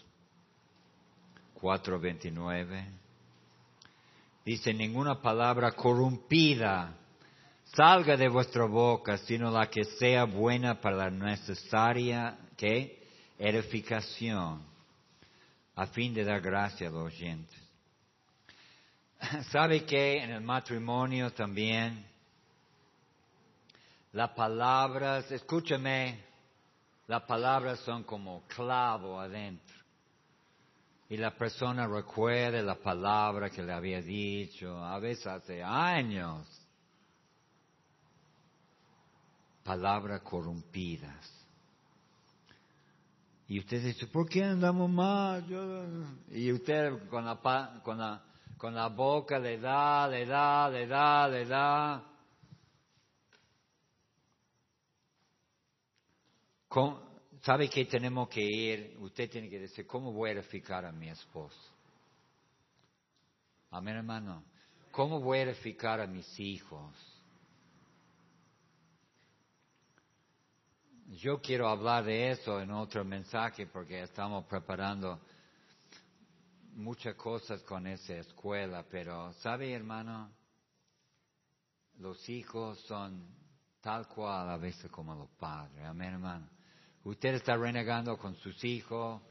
4:29, 1.62 2.86
dice, 4.46 4.74
ninguna 4.74 5.22
palabra 5.22 5.72
corrompida 5.72 6.96
salga 7.66 8.18
de 8.18 8.28
vuestra 8.28 8.66
boca, 8.66 9.18
sino 9.18 9.52
la 9.52 9.70
que 9.70 9.84
sea 9.84 10.26
buena 10.26 10.80
para 10.80 10.98
la 10.98 11.10
necesaria 11.10 12.38
¿qué? 12.58 13.08
edificación, 13.38 14.64
a 15.76 15.86
fin 15.88 16.14
de 16.14 16.24
dar 16.24 16.42
gracia 16.42 16.88
a 16.88 16.92
los 16.92 17.14
oyentes. 17.14 17.58
¿Sabe 19.52 19.86
que 19.86 20.18
en 20.24 20.32
el 20.32 20.42
matrimonio 20.42 21.32
también 21.32 22.06
las 24.14 24.32
palabras, 24.32 25.30
escúchame, 25.32 26.20
las 27.08 27.24
palabras 27.24 27.80
son 27.82 28.04
como 28.04 28.44
clavo 28.48 29.20
adentro. 29.20 29.79
Y 31.10 31.18
la 31.18 31.36
persona 31.36 31.88
recuerda 31.88 32.62
la 32.62 32.76
palabra 32.76 33.50
que 33.50 33.64
le 33.64 33.74
había 33.74 34.00
dicho, 34.00 34.78
a 34.78 35.00
veces 35.00 35.26
hace 35.26 35.64
años. 35.64 36.48
Palabras 39.64 40.22
corrompidas. 40.22 41.40
Y 43.48 43.58
usted 43.58 43.84
dice, 43.84 44.06
¿por 44.06 44.30
qué 44.30 44.44
andamos 44.44 44.88
mal? 44.88 45.44
Y 46.30 46.52
usted 46.52 47.10
con 47.10 47.26
la, 47.26 47.82
con, 47.84 47.98
la, 47.98 48.22
con 48.56 48.76
la 48.76 48.88
boca 48.90 49.40
le 49.40 49.58
da, 49.58 50.08
le 50.08 50.28
da, 50.28 50.70
le 50.70 50.86
da, 50.86 51.28
le 51.28 51.46
da. 51.46 52.04
¿Sabe 57.42 57.70
que 57.70 57.86
tenemos 57.86 58.28
que 58.28 58.42
ir? 58.42 58.98
Usted 59.00 59.30
tiene 59.30 59.50
que 59.50 59.60
decir, 59.60 59.88
¿cómo 59.88 60.12
voy 60.12 60.30
a 60.30 60.34
edificar 60.34 60.86
a 60.86 60.92
mi 60.92 61.10
esposo? 61.10 61.58
Amén, 63.72 63.98
hermano. 63.98 64.44
¿Cómo 64.92 65.22
voy 65.22 65.40
a 65.40 65.44
edificar 65.44 66.02
a 66.02 66.08
mis 66.08 66.28
hijos? 66.40 66.94
Yo 71.08 71.40
quiero 71.42 71.70
hablar 71.70 72.04
de 72.04 72.32
eso 72.32 72.60
en 72.62 72.72
otro 72.72 73.06
mensaje 73.06 73.68
porque 73.68 74.04
estamos 74.04 74.46
preparando 74.46 75.20
muchas 76.74 77.16
cosas 77.16 77.62
con 77.64 77.88
esa 77.88 78.16
escuela, 78.16 78.86
pero 78.90 79.34
¿sabe, 79.34 79.74
hermano? 79.74 80.30
Los 82.00 82.28
hijos 82.30 82.80
son 82.82 83.26
tal 83.82 84.08
cual 84.08 84.50
a 84.50 84.58
veces 84.58 84.92
como 84.92 85.16
los 85.16 85.30
padres. 85.32 85.86
Amén, 85.86 86.14
hermano. 86.14 86.59
Usted 87.04 87.36
está 87.36 87.56
renegando 87.56 88.18
con 88.18 88.36
sus 88.36 88.64
hijos. 88.64 89.22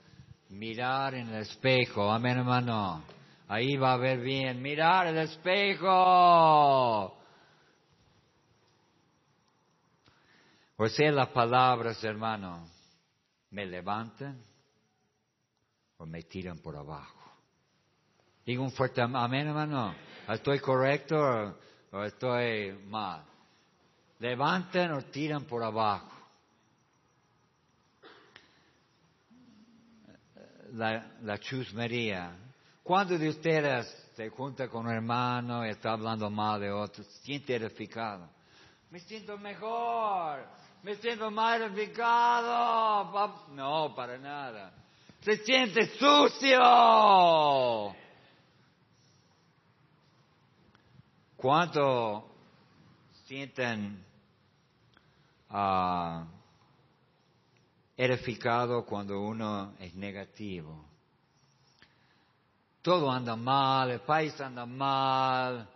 Mirar 0.50 1.14
en 1.14 1.28
el 1.28 1.42
espejo. 1.42 2.11
Amén, 2.11 2.38
hermano. 2.38 3.02
Ahí 3.48 3.76
va 3.76 3.94
a 3.94 3.96
ver 3.96 4.20
bien. 4.20 4.62
Mirar 4.62 5.09
el 5.09 5.18
espejo. 5.18 7.18
O 10.81 10.88
sea, 10.88 11.11
las 11.11 11.28
palabras, 11.31 12.02
hermano, 12.04 12.64
me 13.50 13.66
levantan 13.66 14.40
o 15.96 16.07
me 16.07 16.22
tiran 16.22 16.59
por 16.59 16.76
abajo. 16.76 17.18
Digo 18.46 18.62
un 18.62 18.70
fuerte 18.70 19.02
amén, 19.02 19.48
hermano. 19.48 19.94
¿Estoy 20.28 20.61
correcto 20.61 21.59
o 21.90 22.04
estoy 22.04 22.72
mal? 22.87 23.24
Levantan 24.20 24.92
o 24.92 25.02
tiran 25.02 25.44
por 25.44 25.62
abajo. 25.62 26.17
La, 30.72 31.16
la 31.22 31.38
chusmería. 31.38 32.37
¿Cuántos 32.83 33.20
de 33.20 33.28
ustedes 33.28 33.87
se 34.16 34.31
junta 34.31 34.68
con 34.68 34.87
un 34.87 34.92
hermano 34.92 35.66
y 35.66 35.70
está 35.70 35.92
hablando 35.92 36.31
mal 36.31 36.61
de 36.61 36.70
otro? 36.70 37.04
Siente 37.22 37.57
edificado. 37.57 38.28
Me 38.90 38.98
siento 39.00 39.37
mejor. 39.37 40.46
Me 40.83 40.94
siento 40.96 41.31
más 41.31 41.61
edificado. 41.61 43.44
No, 43.50 43.94
para 43.94 44.16
nada. 44.16 44.72
Se 45.20 45.37
siente 45.44 45.87
sucio. 45.98 47.94
¿Cuánto 51.37 52.24
sienten 53.26 54.04
uh, 55.50 56.38
edificado 57.98 58.87
cuando 58.87 59.20
uno 59.20 59.74
es 59.80 59.94
negativo. 59.94 60.87
Todo 62.80 63.11
anda 63.11 63.37
mal, 63.37 63.90
el 63.90 64.00
país 64.00 64.40
anda 64.40 64.64
mal, 64.64 65.68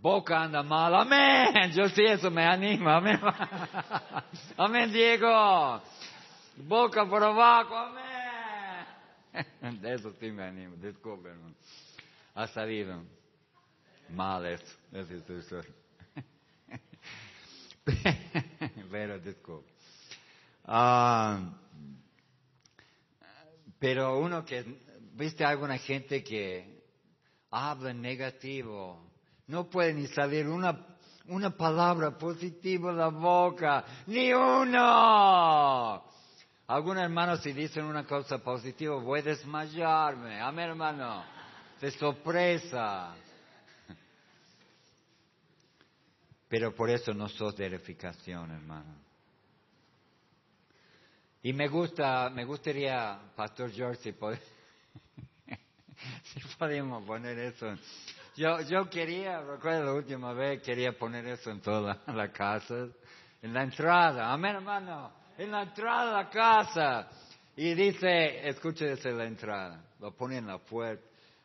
Boca 0.00 0.42
anda 0.42 0.62
mal, 0.62 0.94
amén. 0.94 1.72
Yo 1.72 1.88
sí, 1.88 2.04
eso 2.04 2.30
me 2.30 2.44
anima, 2.44 2.98
amén. 2.98 3.18
Amén, 4.56 4.92
Diego. 4.92 5.82
Boca 6.56 7.04
por 7.04 7.24
abajo, 7.24 7.76
amén. 7.76 9.80
De 9.80 9.94
eso 9.94 10.12
sí 10.20 10.30
me 10.30 10.44
animo, 10.44 10.76
disculpe, 10.76 11.30
hermano. 11.30 11.56
Ha 12.34 12.46
salido 12.46 13.02
mal 14.10 14.46
eso, 14.46 14.76
eso 14.92 15.58
es 15.58 15.66
Pero 18.90 19.18
disculpe. 19.18 19.77
Ah, 20.70 21.40
Pero 23.78 24.18
uno 24.18 24.44
que, 24.44 24.64
viste 25.14 25.42
alguna 25.42 25.78
gente 25.78 26.22
que 26.22 26.82
habla 27.50 27.94
negativo, 27.94 29.10
no 29.46 29.70
puede 29.70 29.94
ni 29.94 30.06
salir 30.08 30.46
una, 30.46 30.86
una 31.26 31.56
palabra 31.56 32.18
positiva 32.18 32.92
de 32.92 32.98
la 32.98 33.08
boca, 33.08 33.84
ni 34.06 34.32
uno. 34.34 36.04
Algunos 36.66 37.02
hermanos 37.02 37.40
si 37.40 37.52
dicen 37.52 37.84
una 37.84 38.04
cosa 38.04 38.36
positiva, 38.38 38.96
voy 38.96 39.20
a 39.20 39.22
desmayarme. 39.22 40.38
Amén, 40.38 40.68
hermano. 40.68 41.24
De 41.80 41.90
sorpresa. 41.92 43.14
Pero 46.46 46.74
por 46.74 46.90
eso 46.90 47.14
no 47.14 47.26
sos 47.28 47.56
de 47.56 47.66
edificación, 47.66 48.50
hermano. 48.50 49.07
Y 51.48 51.52
me 51.54 51.66
gusta, 51.66 52.28
me 52.28 52.44
gustaría, 52.44 53.18
Pastor 53.34 53.72
George, 53.72 54.02
si, 54.02 54.12
si 56.22 56.40
podemos 56.58 57.02
poner 57.04 57.38
eso. 57.38 57.74
Yo, 58.36 58.60
yo 58.60 58.90
quería, 58.90 59.40
recuerdo 59.40 59.84
la 59.86 59.92
última 59.94 60.34
vez, 60.34 60.60
quería 60.60 60.92
poner 60.92 61.26
eso 61.26 61.50
en 61.50 61.62
toda 61.62 62.02
la 62.06 62.30
casa, 62.30 62.88
en 63.40 63.54
la 63.54 63.62
entrada, 63.62 64.30
amén 64.30 64.56
hermano, 64.56 65.10
en 65.38 65.50
la 65.50 65.62
entrada 65.62 66.08
de 66.08 66.12
la 66.22 66.28
casa. 66.28 67.08
Y 67.56 67.72
dice, 67.72 68.46
escúchese 68.46 69.10
la 69.12 69.24
entrada, 69.24 69.82
lo 70.00 70.14
pone 70.14 70.36
en 70.36 70.48
la 70.48 70.58
puerta. 70.58 71.02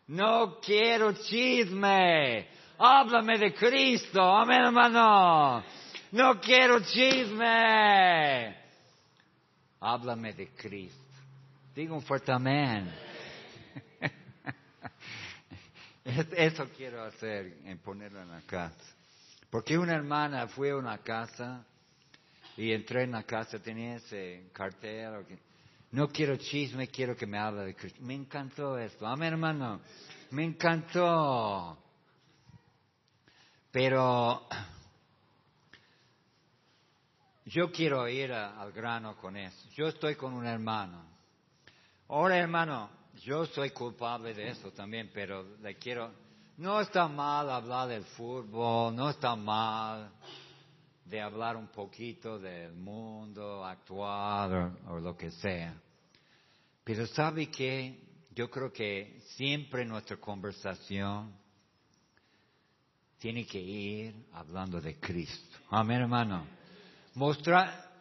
No 0.07 0.59
quiero 0.59 1.13
chisme, 1.13 2.49
háblame 2.77 3.37
de 3.37 3.53
Cristo, 3.53 4.21
amén 4.21 4.63
hermano. 4.65 5.63
No 6.11 6.41
quiero 6.41 6.81
chisme 6.81 8.62
háblame 9.83 10.33
de 10.33 10.47
Cristo. 10.49 10.97
Diga 11.75 11.93
un 11.93 12.01
fuerte 12.01 12.31
amén. 12.31 12.89
Eso 16.05 16.67
quiero 16.75 17.03
hacer, 17.03 17.57
en 17.65 17.77
ponerlo 17.79 18.21
en 18.21 18.29
la 18.29 18.41
casa. 18.41 18.75
Porque 19.49 19.77
una 19.77 19.93
hermana 19.93 20.47
fue 20.47 20.71
a 20.71 20.77
una 20.77 20.97
casa 20.99 21.65
y 22.55 22.71
entré 22.71 23.03
en 23.03 23.11
la 23.11 23.23
casa, 23.23 23.59
tenía 23.59 23.95
ese 23.95 24.49
cartel. 24.53 25.25
No 25.91 26.07
quiero 26.09 26.37
chisme, 26.37 26.87
quiero 26.87 27.15
que 27.15 27.25
me 27.25 27.37
hable 27.37 27.65
de 27.65 27.75
Cristo. 27.75 27.99
Me 28.01 28.15
encantó 28.15 28.77
esto. 28.77 29.05
Amén, 29.05 29.33
hermano. 29.33 29.81
Me 30.31 30.43
encantó. 30.43 31.77
Pero 33.71 34.47
yo 37.45 37.71
quiero 37.71 38.07
ir 38.07 38.31
al 38.31 38.71
grano 38.71 39.17
con 39.17 39.35
eso. 39.35 39.69
Yo 39.75 39.87
estoy 39.87 40.15
con 40.15 40.33
un 40.33 40.45
hermano. 40.45 41.03
Ahora, 42.07 42.37
hermano, 42.37 42.89
yo 43.21 43.45
soy 43.47 43.71
culpable 43.71 44.33
de 44.33 44.49
eso 44.49 44.71
también, 44.71 45.09
pero 45.13 45.57
le 45.61 45.75
quiero... 45.75 46.11
No 46.55 46.79
está 46.79 47.07
mal 47.07 47.49
hablar 47.49 47.87
del 47.87 48.03
fútbol, 48.03 48.95
no 48.95 49.09
está 49.09 49.35
mal 49.35 50.11
de 51.03 51.19
hablar 51.19 51.57
un 51.57 51.67
poquito 51.67 52.37
del 52.37 52.73
mundo 52.73 53.65
actual 53.65 54.75
o, 54.85 54.93
o 54.93 54.99
lo 54.99 55.17
que 55.17 55.31
sea. 55.31 55.73
Pero 56.83 57.07
sabe 57.07 57.49
que 57.49 57.99
yo 58.35 58.51
creo 58.51 58.71
que 58.71 59.19
siempre 59.35 59.83
nuestra 59.83 60.17
conversación 60.17 61.35
tiene 63.17 63.47
que 63.47 63.59
ir 63.59 64.27
hablando 64.33 64.79
de 64.79 64.99
Cristo. 64.99 65.57
Amén, 65.71 66.01
hermano 66.01 66.62
mostrar, 67.15 67.91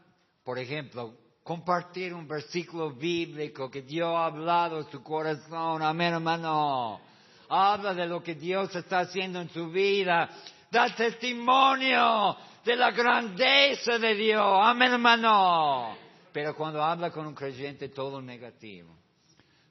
por 0.44 0.58
ejemplo, 0.58 1.14
compartir 1.42 2.14
un 2.14 2.26
versículo 2.26 2.92
bíblico 2.92 3.70
que 3.70 3.82
Dios 3.82 4.14
ha 4.14 4.26
hablado 4.26 4.78
en 4.78 4.90
su 4.90 5.02
corazón. 5.02 5.82
Amén, 5.82 6.14
hermano. 6.14 7.00
Habla 7.48 7.94
de 7.94 8.06
lo 8.06 8.22
que 8.22 8.34
Dios 8.34 8.74
está 8.74 9.00
haciendo 9.00 9.40
en 9.40 9.50
su 9.50 9.70
vida. 9.70 10.30
Da 10.70 10.94
testimonio 10.94 12.36
de 12.64 12.76
la 12.76 12.90
grandeza 12.92 13.98
de 13.98 14.14
Dios. 14.14 14.58
Amén, 14.62 14.92
hermano. 14.92 15.96
Pero 16.32 16.56
cuando 16.56 16.82
habla 16.82 17.10
con 17.10 17.26
un 17.26 17.34
creyente 17.34 17.90
todo 17.90 18.22
negativo, 18.22 18.96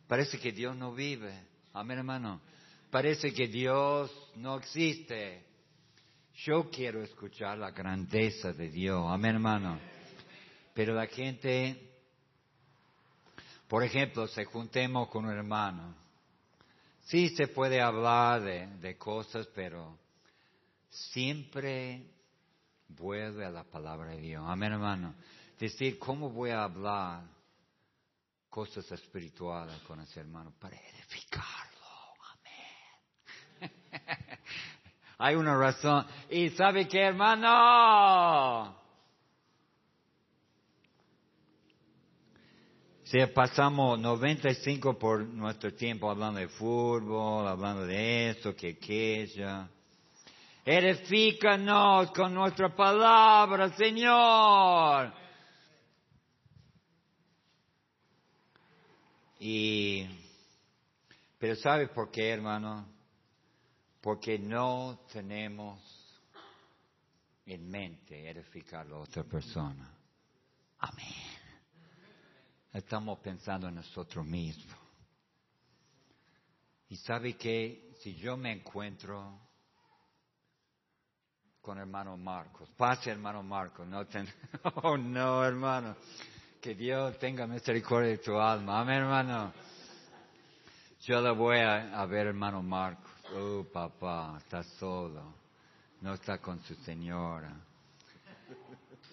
parece 0.08 0.40
que 0.40 0.52
Dios 0.52 0.76
no 0.76 0.94
vive. 0.94 1.34
Amén, 1.74 1.98
hermano. 1.98 2.42
Parece 2.92 3.34
que 3.34 3.48
Dios 3.48 4.12
no 4.36 4.58
existe. 4.58 5.51
Yo 6.36 6.70
quiero 6.70 7.04
escuchar 7.04 7.58
la 7.58 7.72
grandeza 7.72 8.54
de 8.54 8.70
Dios. 8.70 9.06
Amén, 9.10 9.36
hermano. 9.36 9.80
Pero 10.74 10.94
la 10.96 11.06
gente, 11.06 11.92
por 13.68 13.84
ejemplo, 13.84 14.28
se 14.28 14.46
juntemos 14.46 15.10
con 15.10 15.26
un 15.26 15.32
hermano. 15.32 15.96
Sí 17.02 17.30
se 17.30 17.48
puede 17.48 17.82
hablar 17.82 18.42
de, 18.42 18.68
de 18.78 18.98
cosas, 18.98 19.48
pero 19.54 20.00
siempre 20.90 22.08
vuelve 22.88 23.46
a 23.46 23.52
la 23.52 23.64
palabra 23.64 24.12
de 24.12 24.22
Dios. 24.22 24.44
Amén, 24.48 24.72
hermano. 24.72 25.14
Decir, 25.60 26.00
¿cómo 26.00 26.30
voy 26.30 26.50
a 26.52 26.64
hablar 26.64 27.24
cosas 28.50 28.90
espirituales 28.92 29.78
con 29.82 30.00
ese 30.00 30.22
hermano 30.22 30.54
para 30.60 30.76
edificarlo? 30.78 31.78
Amén. 33.60 33.72
Hay 35.24 35.36
una 35.36 35.56
razón. 35.56 36.04
¿Y 36.32 36.50
sabe 36.50 36.88
qué, 36.88 37.02
hermano? 37.02 38.76
Si 43.04 43.24
pasamos 43.28 44.00
95 44.00 44.98
por 44.98 45.24
nuestro 45.24 45.76
tiempo 45.76 46.10
hablando 46.10 46.40
de 46.40 46.48
fútbol, 46.48 47.48
hablando 47.48 47.86
de 47.86 48.32
esto, 48.32 48.56
que 48.56 48.70
aquella. 48.70 49.70
Edifícanos 50.66 52.10
con 52.14 52.34
nuestra 52.34 52.76
palabra, 52.76 53.70
Señor. 53.76 55.14
Y, 59.40 60.08
pero 61.38 61.56
¿sabe 61.58 61.90
por 61.90 62.10
qué, 62.10 62.32
hermano? 62.32 62.91
Porque 64.02 64.40
no 64.40 65.06
tenemos 65.14 65.80
en 67.46 67.70
mente 67.70 68.30
edificar 68.30 68.82
a 68.82 68.90
la 68.90 68.98
otra 68.98 69.24
persona. 69.24 69.90
Amén. 70.80 71.08
Estamos 72.74 73.20
pensando 73.20 73.68
en 73.68 73.76
nosotros 73.76 74.26
mismos. 74.26 74.76
Y 76.90 76.98
sabe 76.98 77.38
que 77.38 77.94
si 78.02 78.16
yo 78.16 78.36
me 78.36 78.52
encuentro 78.52 79.40
con 81.62 81.78
hermano 81.78 82.18
Marcos, 82.18 82.70
pase 82.76 83.12
hermano 83.12 83.44
Marcos, 83.44 83.88
no 83.88 84.02
oh 84.84 84.98
no 84.98 85.46
hermano, 85.46 85.96
que 86.60 86.74
Dios 86.74 87.20
tenga 87.20 87.46
misericordia 87.46 88.10
de 88.10 88.18
tu 88.18 88.36
alma, 88.36 88.82
amén 88.82 89.02
hermano. 89.02 89.54
Yo 91.02 91.22
le 91.22 91.32
voy 91.32 91.60
a 91.60 92.06
ver 92.06 92.28
hermano 92.28 92.64
Marcos. 92.64 93.11
Oh, 93.34 93.64
papá, 93.72 94.38
está 94.38 94.64
solo. 94.64 95.34
No 96.02 96.14
está 96.14 96.40
con 96.40 96.62
su 96.64 96.76
señora. 96.76 97.54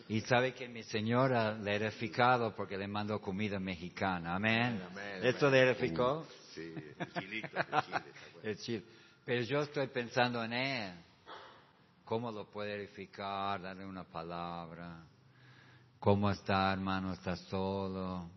Y 0.09 0.23
sabe 0.23 0.55
que 0.55 0.69
mi 0.69 0.83
señora 0.83 1.53
le 1.53 1.73
ha 1.73 1.75
edificado 1.75 2.55
porque 2.57 2.79
le 2.79 2.89
mandó 2.89 3.21
comida 3.21 3.61
mexicana. 3.61 4.37
Amén. 4.37 4.83
¿Esto 5.23 5.51
le 5.51 5.71
edificó? 5.71 6.27
Sí, 6.55 6.75
el 8.43 8.57
chile. 8.59 8.85
Pero 9.25 9.43
yo 9.43 9.61
estoy 9.61 9.87
pensando 9.89 10.43
en 10.43 10.53
él. 10.55 10.95
¿Cómo 12.07 12.33
lo 12.33 12.47
puede 12.47 12.75
edificar? 12.77 13.61
Darle 13.61 13.85
una 13.85 14.05
palabra. 14.05 15.05
¿Cómo 16.01 16.31
está, 16.31 16.73
hermano? 16.73 17.13
¿Está 17.13 17.37
solo? 17.37 18.31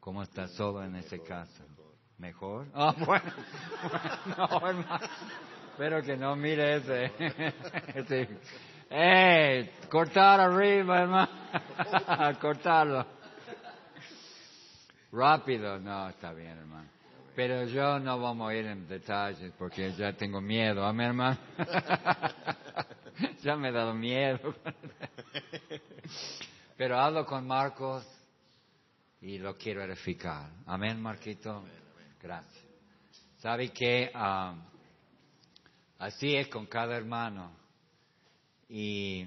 ¿Cómo 0.00 0.22
está 0.22 0.48
solo 0.48 0.82
en 0.82 0.96
ese 0.96 1.20
caso? 1.22 1.62
¿Mejor? 2.18 2.66
Ah, 2.74 2.94
bueno. 2.98 3.32
no, 4.36 4.68
hermano. 4.68 5.06
Espero 5.72 6.02
que 6.02 6.16
no 6.16 6.34
mire 6.36 6.76
ese. 6.76 7.12
ese. 7.94 8.28
¡Eh! 8.88 9.70
Cortar 9.90 10.40
arriba, 10.40 11.02
hermano. 11.02 11.28
Cortarlo. 12.40 13.06
Rápido. 15.12 15.78
No, 15.78 16.08
está 16.08 16.32
bien, 16.32 16.58
hermano. 16.58 16.88
Pero 17.34 17.64
yo 17.64 17.98
no 17.98 18.18
vamos 18.18 18.50
a 18.50 18.54
ir 18.54 18.66
en 18.66 18.88
detalles 18.88 19.52
porque 19.58 19.92
ya 19.92 20.14
tengo 20.14 20.40
miedo. 20.40 20.84
Amén, 20.84 21.08
hermano. 21.08 21.38
ya 23.42 23.56
me 23.56 23.68
he 23.68 23.72
dado 23.72 23.92
miedo. 23.92 24.54
Pero 26.78 26.98
hablo 26.98 27.26
con 27.26 27.46
Marcos 27.46 28.06
y 29.20 29.38
lo 29.38 29.56
quiero 29.56 29.82
edificar. 29.82 30.48
Amén, 30.66 31.00
Marquito. 31.00 31.62
Gracias. 32.26 32.64
¿Sabe 33.38 33.68
que 33.68 34.10
ah, 34.12 34.52
así 35.96 36.34
es 36.34 36.48
con 36.48 36.66
cada 36.66 36.96
hermano? 36.96 37.52
Y, 38.68 39.24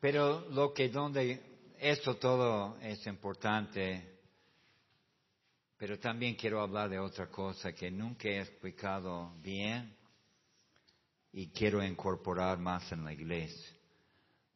pero 0.00 0.50
lo 0.50 0.74
que 0.74 0.88
donde 0.88 1.40
eso 1.78 2.16
todo 2.16 2.76
es 2.80 3.06
importante, 3.06 4.16
Pero 5.76 6.00
también 6.00 6.34
quiero 6.34 6.60
hablar 6.60 6.90
de 6.90 6.98
otra 6.98 7.28
cosa 7.28 7.72
que 7.72 7.92
nunca 7.92 8.28
he 8.28 8.40
explicado 8.40 9.32
bien 9.40 9.94
y 11.32 11.46
quiero 11.50 11.80
incorporar 11.84 12.58
más 12.58 12.90
en 12.90 13.04
la 13.04 13.12
iglesia. 13.12 13.72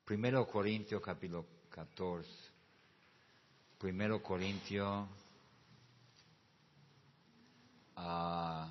Primero 0.05 0.45
Corintios 0.49 1.01
capítulo 1.01 1.47
14. 1.71 2.29
Primero 3.79 4.21
Corintios. 4.21 5.22
Ah, 8.05 8.69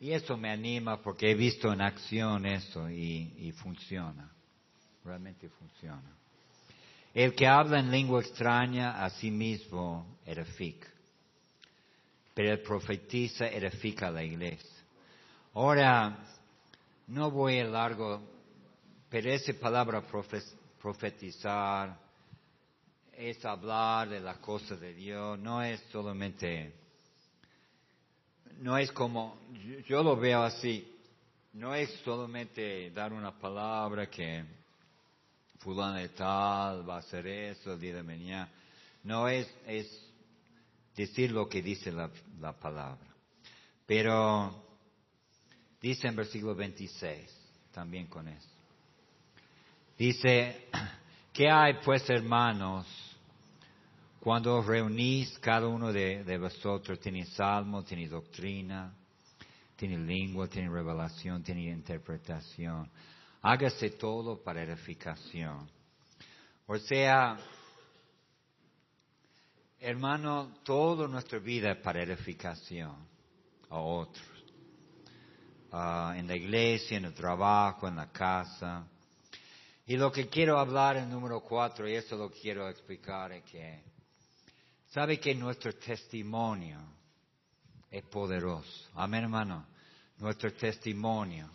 y 0.00 0.12
eso 0.12 0.36
me 0.36 0.50
anima 0.50 1.00
porque 1.00 1.30
he 1.30 1.34
visto 1.34 1.72
en 1.72 1.80
acción 1.80 2.44
eso 2.46 2.88
y, 2.90 3.52
funciona. 3.62 4.30
Realmente 5.04 5.48
funciona. 5.48 6.14
El 7.14 7.34
que 7.34 7.46
habla 7.46 7.80
en 7.80 7.90
lengua 7.90 8.20
extraña 8.20 9.02
a 9.02 9.10
sí 9.10 9.30
mismo 9.30 10.18
edifica, 10.26 10.88
pero 12.34 12.52
el 12.52 12.60
profetiza 12.60 13.48
edifica 13.48 14.08
a 14.08 14.10
la 14.10 14.22
iglesia. 14.22 14.84
Ahora, 15.54 16.18
no 17.06 17.30
voy 17.30 17.58
a 17.58 17.64
largo, 17.64 18.22
pero 19.08 19.32
esa 19.32 19.54
palabra 19.54 20.04
profetizar 20.80 21.98
es 23.14 23.44
hablar 23.44 24.10
de 24.10 24.20
las 24.20 24.36
cosas 24.38 24.78
de 24.78 24.94
Dios, 24.94 25.38
no 25.38 25.62
es 25.62 25.80
solamente, 25.90 26.72
no 28.58 28.76
es 28.76 28.90
como, 28.92 29.38
yo 29.86 30.02
lo 30.02 30.16
veo 30.16 30.42
así, 30.42 30.86
no 31.54 31.74
es 31.74 31.90
solamente 32.04 32.90
dar 32.90 33.12
una 33.12 33.38
palabra 33.38 34.08
que 34.08 34.44
fulano 35.58 35.94
de 35.94 36.10
tal 36.10 36.88
va 36.88 36.96
a 36.96 36.98
hacer 36.98 37.26
eso 37.26 37.72
el 37.72 37.80
día 37.80 37.96
de 37.96 38.02
mañana. 38.02 38.48
No 39.04 39.28
es, 39.28 39.48
es 39.66 39.86
decir 40.96 41.30
lo 41.30 41.48
que 41.48 41.62
dice 41.62 41.90
la, 41.90 42.10
la 42.40 42.52
palabra. 42.52 43.06
Pero 43.86 44.64
dice 45.80 46.08
en 46.08 46.16
versículo 46.16 46.54
26, 46.54 47.30
también 47.72 48.06
con 48.06 48.28
eso. 48.28 48.48
Dice, 49.96 50.68
¿qué 51.32 51.50
hay 51.50 51.74
pues 51.84 52.08
hermanos? 52.10 52.86
Cuando 54.28 54.60
reunís, 54.60 55.38
cada 55.38 55.66
uno 55.68 55.90
de, 55.90 56.22
de 56.22 56.36
vosotros 56.36 57.00
tiene 57.00 57.24
salmo, 57.24 57.82
tiene 57.82 58.06
doctrina, 58.08 58.94
tiene 59.74 59.96
lengua, 59.96 60.46
tiene 60.46 60.68
revelación, 60.68 61.42
tiene 61.42 61.62
interpretación 61.70 62.90
hágase 63.40 63.90
todo 63.90 64.42
para 64.42 64.62
edificación. 64.62 65.66
O 66.66 66.76
sea, 66.76 67.38
hermano, 69.80 70.58
toda 70.62 71.08
nuestra 71.08 71.38
vida 71.38 71.72
es 71.72 71.78
para 71.78 72.02
edificación 72.02 72.94
a 73.70 73.78
otros. 73.78 74.26
Ah, 75.72 76.14
en 76.18 76.26
la 76.26 76.36
iglesia, 76.36 76.98
en 76.98 77.06
el 77.06 77.14
trabajo, 77.14 77.88
en 77.88 77.96
la 77.96 78.12
casa. 78.12 78.86
Y 79.86 79.96
lo 79.96 80.12
que 80.12 80.28
quiero 80.28 80.58
hablar 80.58 80.98
en 80.98 81.08
número 81.08 81.40
cuatro, 81.40 81.88
y 81.88 81.94
eso 81.94 82.14
lo 82.14 82.30
quiero 82.30 82.68
explicar, 82.68 83.32
es 83.32 83.44
que, 83.44 83.87
¿sabe 84.88 85.18
que 85.18 85.34
nuestro 85.34 85.72
testimonio 85.74 86.80
es 87.90 88.04
poderoso? 88.04 88.90
Amén, 88.94 89.24
hermano. 89.24 89.66
Nuestro 90.18 90.52
testimonio 90.52 91.50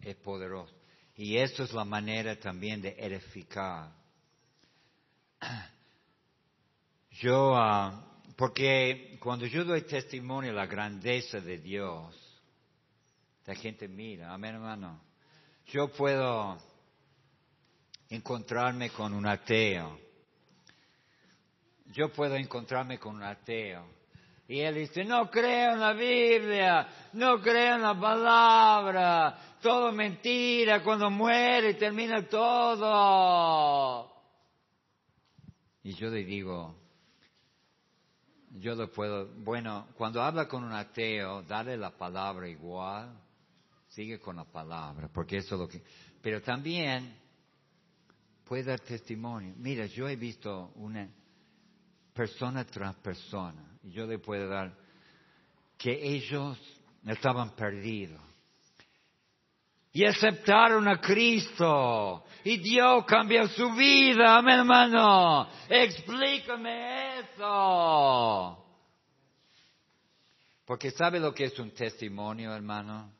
es 0.00 0.16
poderoso. 0.16 0.74
Y 1.16 1.36
eso 1.36 1.62
es 1.62 1.72
la 1.72 1.84
manera 1.84 2.38
también 2.38 2.80
de 2.82 2.96
edificar. 2.98 3.92
Yo, 7.10 7.54
ah, 7.54 8.14
porque 8.36 9.16
cuando 9.20 9.46
yo 9.46 9.64
doy 9.64 9.82
testimonio 9.82 10.50
de 10.50 10.56
la 10.56 10.66
grandeza 10.66 11.40
de 11.40 11.58
Dios, 11.58 12.12
la 13.46 13.54
gente 13.54 13.86
mira, 13.86 14.34
amén 14.34 14.56
hermano. 14.56 15.00
Yo 15.66 15.92
puedo 15.92 16.58
encontrarme 18.08 18.90
con 18.90 19.14
un 19.14 19.26
ateo. 19.26 20.03
Yo 21.94 22.12
puedo 22.12 22.34
encontrarme 22.34 22.98
con 22.98 23.14
un 23.14 23.22
ateo. 23.22 23.86
Y 24.48 24.60
él 24.60 24.74
dice, 24.74 25.04
no 25.04 25.30
creo 25.30 25.72
en 25.74 25.80
la 25.80 25.92
Biblia, 25.92 26.88
no 27.14 27.40
creo 27.40 27.76
en 27.76 27.82
la 27.82 27.98
palabra, 27.98 29.38
todo 29.62 29.90
mentira, 29.92 30.82
cuando 30.82 31.08
muere 31.08 31.74
termina 31.74 32.28
todo. 32.28 34.12
Y 35.84 35.94
yo 35.94 36.10
le 36.10 36.24
digo, 36.24 36.74
yo 38.50 38.74
le 38.74 38.88
puedo, 38.88 39.28
bueno, 39.36 39.86
cuando 39.96 40.20
habla 40.20 40.46
con 40.46 40.64
un 40.64 40.72
ateo, 40.72 41.42
dale 41.42 41.76
la 41.76 41.96
palabra 41.96 42.48
igual, 42.48 43.16
sigue 43.88 44.18
con 44.18 44.36
la 44.36 44.44
palabra, 44.44 45.08
porque 45.12 45.38
eso 45.38 45.54
es 45.54 45.60
lo 45.60 45.68
que... 45.68 45.80
Pero 46.20 46.42
también 46.42 47.16
puede 48.44 48.64
dar 48.64 48.80
testimonio. 48.80 49.54
Mira, 49.56 49.86
yo 49.86 50.08
he 50.08 50.16
visto 50.16 50.72
una 50.74 51.08
persona 52.14 52.64
tras 52.64 52.94
persona, 52.96 53.78
y 53.82 53.90
yo 53.90 54.06
le 54.06 54.18
puedo 54.18 54.48
dar 54.48 54.72
que 55.76 55.92
ellos 55.92 56.58
estaban 57.04 57.50
perdidos 57.54 58.20
y 59.94 60.04
aceptaron 60.04 60.88
a 60.88 61.00
Cristo. 61.00 62.24
Y 62.42 62.58
Dios 62.58 63.04
cambió 63.06 63.46
su 63.46 63.72
vida, 63.74 64.42
mi 64.42 64.52
hermano. 64.52 65.48
Explícame 65.68 67.20
eso. 67.20 68.58
Porque 70.66 70.90
sabe 70.90 71.20
lo 71.20 71.32
que 71.32 71.44
es 71.44 71.58
un 71.60 71.70
testimonio, 71.70 72.52
hermano. 72.52 73.12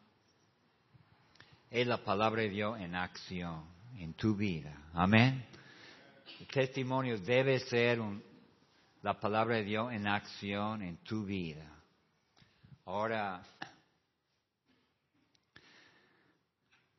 Es 1.71 1.87
la 1.87 1.99
palabra 1.99 2.43
de 2.43 2.49
Dios 2.49 2.81
en 2.81 2.97
acción, 2.97 3.65
en 3.97 4.15
tu 4.15 4.35
vida. 4.35 4.77
Amén. 4.95 5.47
El 6.41 6.47
testimonio 6.49 7.19
debe 7.19 7.61
ser 7.61 8.01
la 9.05 9.21
palabra 9.21 9.57
de 9.57 9.65
Dios 9.65 9.93
en 9.93 10.07
acción 10.07 10.81
en 10.81 10.97
tu 11.05 11.27
vida. 11.27 11.71
Ahora, 12.87 13.43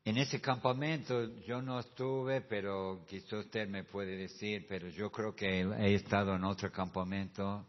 En 0.07 0.19
ese 0.19 0.39
campamento 0.39 1.41
yo 1.47 1.63
no 1.63 1.79
estuve, 1.79 2.41
pero 2.41 3.03
quizás 3.09 3.45
usted 3.45 3.67
me 3.67 3.85
puede 3.85 4.15
decir, 4.15 4.67
pero 4.69 4.87
yo 4.89 5.11
creo 5.11 5.35
que 5.35 5.61
he 5.61 5.95
estado 5.95 6.35
en 6.35 6.43
otro 6.43 6.71
campamento. 6.71 7.65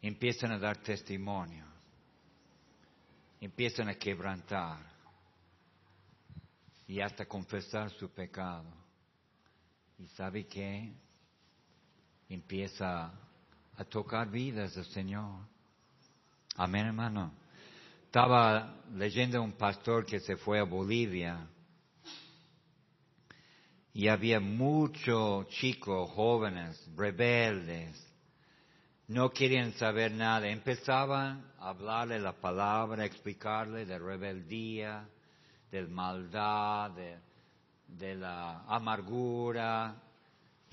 Empiezan 0.00 0.52
a 0.52 0.60
dar 0.60 0.76
testimonio, 0.76 1.66
empiezan 3.40 3.88
a 3.88 3.96
quebrantar 3.96 4.78
y 6.86 7.00
hasta 7.00 7.26
confesar 7.26 7.90
su 7.90 8.08
pecado. 8.10 8.70
¿Y 9.98 10.06
sabe 10.10 10.46
qué? 10.46 10.92
Empieza 12.28 13.12
a 13.76 13.84
tocar 13.84 14.30
vidas 14.30 14.74
del 14.74 14.86
Señor. 14.86 15.40
Amén, 16.56 16.86
hermano. 16.86 17.32
Estaba 18.04 18.76
leyendo 18.94 19.42
un 19.42 19.52
pastor 19.52 20.06
que 20.06 20.20
se 20.20 20.36
fue 20.36 20.60
a 20.60 20.64
Bolivia 20.64 21.48
y 23.92 24.08
había 24.08 24.40
muchos 24.40 25.48
chicos 25.48 26.10
jóvenes, 26.10 26.88
rebeldes, 26.96 28.00
no 29.08 29.30
querían 29.30 29.72
saber 29.74 30.12
nada. 30.12 30.48
Empezaban 30.48 31.44
a 31.58 31.68
hablarle 31.68 32.18
la 32.18 32.32
palabra, 32.32 33.04
explicarle 33.04 33.84
de 33.84 33.98
rebeldía, 33.98 35.08
de 35.70 35.86
maldad, 35.86 36.90
de, 36.92 37.18
de 37.88 38.14
la 38.14 38.64
amargura, 38.66 39.94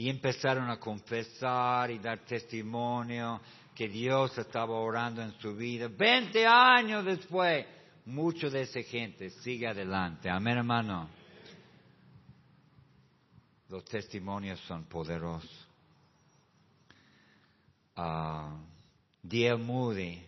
y 0.02 0.10
empezaron 0.10 0.68
a 0.68 0.80
confesar 0.80 1.92
y 1.92 2.00
dar 2.00 2.26
testimonio 2.26 3.40
que 3.76 3.88
Dios 3.88 4.36
estaba 4.36 4.74
orando 4.74 5.22
en 5.22 5.32
su 5.34 5.56
vida. 5.56 5.90
Veinte 5.90 6.44
años 6.44 7.06
después, 7.06 7.68
mucho 8.06 8.50
de 8.50 8.62
esa 8.62 8.82
gente 8.82 9.30
sigue 9.30 9.68
adelante. 9.68 10.28
Amén, 10.28 10.58
hermano. 10.58 11.08
Los 13.70 13.86
testimonios 13.86 14.60
son 14.62 14.86
poderosos. 14.86 15.68
Uh, 17.96 18.58
D.L. 19.22 19.58
Moody 19.58 20.20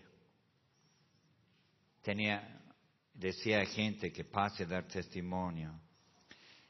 tenía, 2.04 2.62
decía 3.12 3.62
a 3.62 3.66
gente 3.66 4.14
que 4.14 4.24
pase 4.24 4.66
a 4.66 4.68
dar 4.68 4.84
testimonio. 4.84 5.74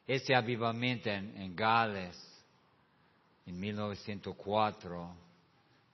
Ese 0.07 0.33
avivamiento 0.33 1.09
en, 1.09 1.35
en 1.35 1.53
Gales, 1.53 2.32
en 3.45 3.60
1904, 3.60 5.15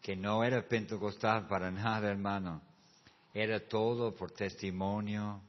que 0.02 0.16
no 0.16 0.44
era 0.44 0.68
pentecostal 0.68 1.48
para 1.48 1.72
nada, 1.72 2.10
hermano. 2.10 2.62
Era 3.34 3.60
todo 3.60 4.16
por 4.16 4.32
testimonio, 4.32 5.42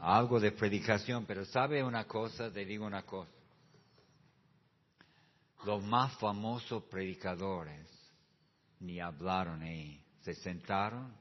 algo 0.00 0.40
de 0.40 0.52
predicación, 0.52 1.26
pero 1.26 1.44
sabe 1.44 1.82
una 1.82 2.04
cosa, 2.04 2.50
te 2.50 2.64
digo 2.64 2.86
una 2.86 3.02
cosa. 3.02 3.30
Los 5.64 5.82
más 5.82 6.12
famosos 6.18 6.82
predicadores 6.84 7.88
ni 8.80 9.00
hablaron 9.00 9.62
ahí. 9.62 10.00
Se 10.22 10.34
sentaron 10.34 11.12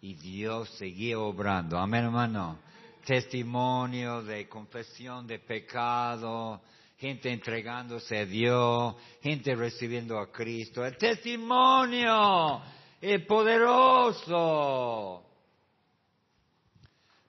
y 0.00 0.14
Dios 0.14 0.68
seguía 0.78 1.18
obrando. 1.18 1.78
Amén, 1.78 2.04
hermano. 2.04 2.58
Testimonio 3.08 4.22
de 4.22 4.46
confesión 4.46 5.26
de 5.26 5.38
pecado, 5.38 6.60
gente 6.98 7.32
entregándose 7.32 8.18
a 8.18 8.26
Dios, 8.26 8.96
gente 9.22 9.54
recibiendo 9.54 10.18
a 10.18 10.30
Cristo. 10.30 10.84
El 10.84 10.98
testimonio 10.98 12.60
es 13.00 13.24
poderoso. 13.24 15.24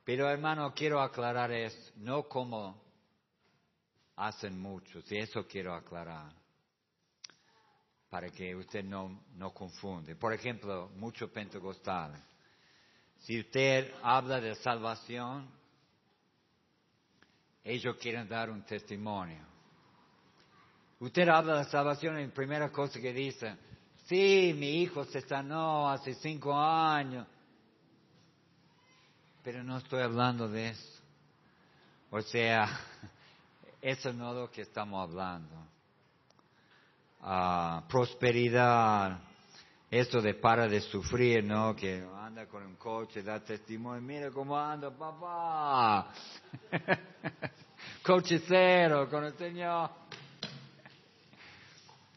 Pero 0.04 0.30
hermano, 0.30 0.74
quiero 0.74 1.00
aclarar 1.00 1.50
es 1.54 1.94
no 1.96 2.24
como 2.24 2.84
hacen 4.18 4.60
muchos, 4.60 5.10
y 5.14 5.20
eso 5.20 5.48
quiero 5.48 5.74
aclarar, 5.74 6.34
para 8.10 8.30
que 8.32 8.54
usted 8.54 8.84
no, 8.84 9.24
no 9.36 9.54
confunde. 9.54 10.18
Por 10.18 10.34
ejemplo, 10.34 10.90
muchos 10.98 11.30
pentecostales. 11.30 12.20
Si 13.20 13.40
usted 13.40 13.94
habla 14.04 14.42
de 14.42 14.56
salvación, 14.56 15.58
ellos 17.64 17.98
quieren 17.98 18.28
dar 18.28 18.50
un 18.50 18.64
testimonio. 18.64 19.46
Usted 21.00 21.30
habla 21.30 21.60
de 21.60 21.66
salvación 21.66 22.20
y 22.20 22.28
la 22.28 22.34
primera 22.34 22.70
cosa 22.72 23.00
que 23.00 23.14
dice, 23.14 23.56
sí, 24.06 24.54
mi 24.58 24.82
hijo 24.82 25.06
se 25.06 25.22
sanó 25.22 25.90
hace 25.90 26.14
cinco 26.16 26.54
años, 26.58 27.26
pero 29.44 29.64
no 29.64 29.78
estoy 29.78 30.02
hablando 30.02 30.50
de 30.50 30.70
eso. 30.70 31.02
O 32.10 32.22
sea, 32.22 32.68
eso 33.82 34.12
no 34.12 34.32
es 34.32 34.36
lo 34.36 34.52
que 34.52 34.64
estamos 34.64 35.02
hablando. 35.02 35.56
Ah, 37.22 37.84
prosperidad, 37.88 39.20
esto 39.90 40.22
de 40.22 40.36
para 40.36 40.68
de 40.68 40.82
sufrir, 40.82 41.44
¿no? 41.44 41.76
Que 41.76 42.06
anda 42.16 42.46
con 42.46 42.64
un 42.64 42.76
coche, 42.76 43.24
da 43.24 43.40
testimonio, 43.40 44.02
mira 44.02 44.30
cómo 44.30 44.58
anda 44.58 44.92
papá. 44.92 46.14
coche 48.04 48.40
cero 48.48 49.08
con 49.10 49.24
el 49.24 49.34
Señor. 49.34 49.90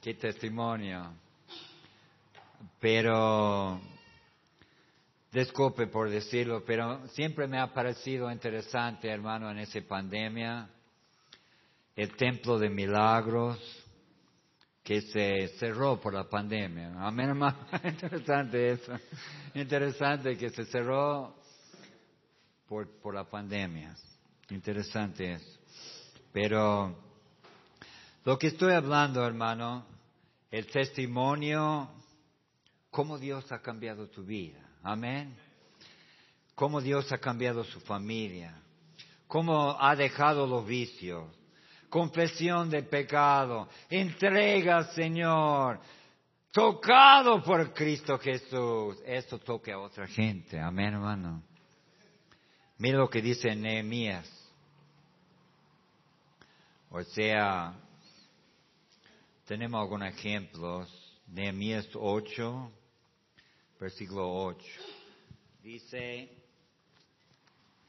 Qué 0.02 0.14
testimonio. 0.14 1.14
Pero, 2.78 3.80
disculpe 5.30 5.86
por 5.86 6.10
decirlo, 6.10 6.64
pero 6.66 7.06
siempre 7.08 7.46
me 7.46 7.58
ha 7.58 7.72
parecido 7.72 8.30
interesante, 8.30 9.08
hermano, 9.08 9.50
en 9.50 9.60
esa 9.60 9.80
pandemia, 9.80 10.68
el 11.94 12.16
templo 12.16 12.58
de 12.58 12.68
milagros 12.68 13.81
que 14.82 15.00
se 15.00 15.48
cerró 15.58 16.00
por 16.00 16.12
la 16.12 16.28
pandemia. 16.28 16.92
Amén, 16.98 17.30
hermano. 17.30 17.58
Interesante 17.84 18.72
eso. 18.72 18.92
Interesante 19.54 20.36
que 20.36 20.50
se 20.50 20.64
cerró 20.64 21.36
por, 22.66 22.88
por 23.00 23.14
la 23.14 23.24
pandemia. 23.24 23.94
Interesante 24.50 25.34
eso. 25.34 25.58
Pero 26.32 26.96
lo 28.24 28.38
que 28.38 28.48
estoy 28.48 28.72
hablando, 28.72 29.24
hermano, 29.24 29.86
el 30.50 30.66
testimonio, 30.66 31.88
cómo 32.90 33.18
Dios 33.18 33.50
ha 33.52 33.60
cambiado 33.60 34.08
tu 34.08 34.24
vida. 34.24 34.60
Amén. 34.82 35.36
Cómo 36.54 36.80
Dios 36.80 37.10
ha 37.12 37.18
cambiado 37.18 37.62
su 37.64 37.80
familia. 37.80 38.60
Cómo 39.28 39.76
ha 39.80 39.94
dejado 39.94 40.46
los 40.46 40.66
vicios 40.66 41.26
confesión 41.92 42.70
de 42.70 42.82
pecado, 42.84 43.68
entrega, 43.90 44.82
Señor, 44.94 45.78
tocado 46.50 47.42
por 47.42 47.74
Cristo 47.74 48.18
Jesús. 48.18 48.96
Esto 49.04 49.38
toque 49.38 49.72
a 49.72 49.78
otra 49.78 50.06
gente. 50.06 50.58
Amén, 50.58 50.94
hermano. 50.94 51.42
Mira 52.78 52.96
lo 52.96 53.10
que 53.10 53.20
dice 53.20 53.54
Nehemías. 53.54 54.26
O 56.88 57.02
sea, 57.02 57.74
tenemos 59.44 59.78
algunos 59.78 60.08
ejemplos. 60.08 60.88
Nehemías 61.26 61.86
8, 61.94 62.72
versículo 63.78 64.32
8. 64.32 64.64
Dice, 65.62 66.41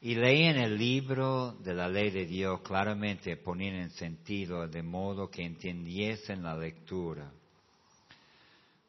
y 0.04 0.16
leían 0.16 0.58
el 0.58 0.76
libro 0.76 1.52
de 1.60 1.72
la 1.72 1.88
ley 1.88 2.10
de 2.10 2.26
Dios 2.26 2.60
claramente, 2.60 3.38
ponían 3.38 3.76
en 3.76 3.90
sentido 3.92 4.68
de 4.68 4.82
modo 4.82 5.30
que 5.30 5.42
entendiesen 5.42 6.42
la 6.42 6.54
lectura. 6.54 7.32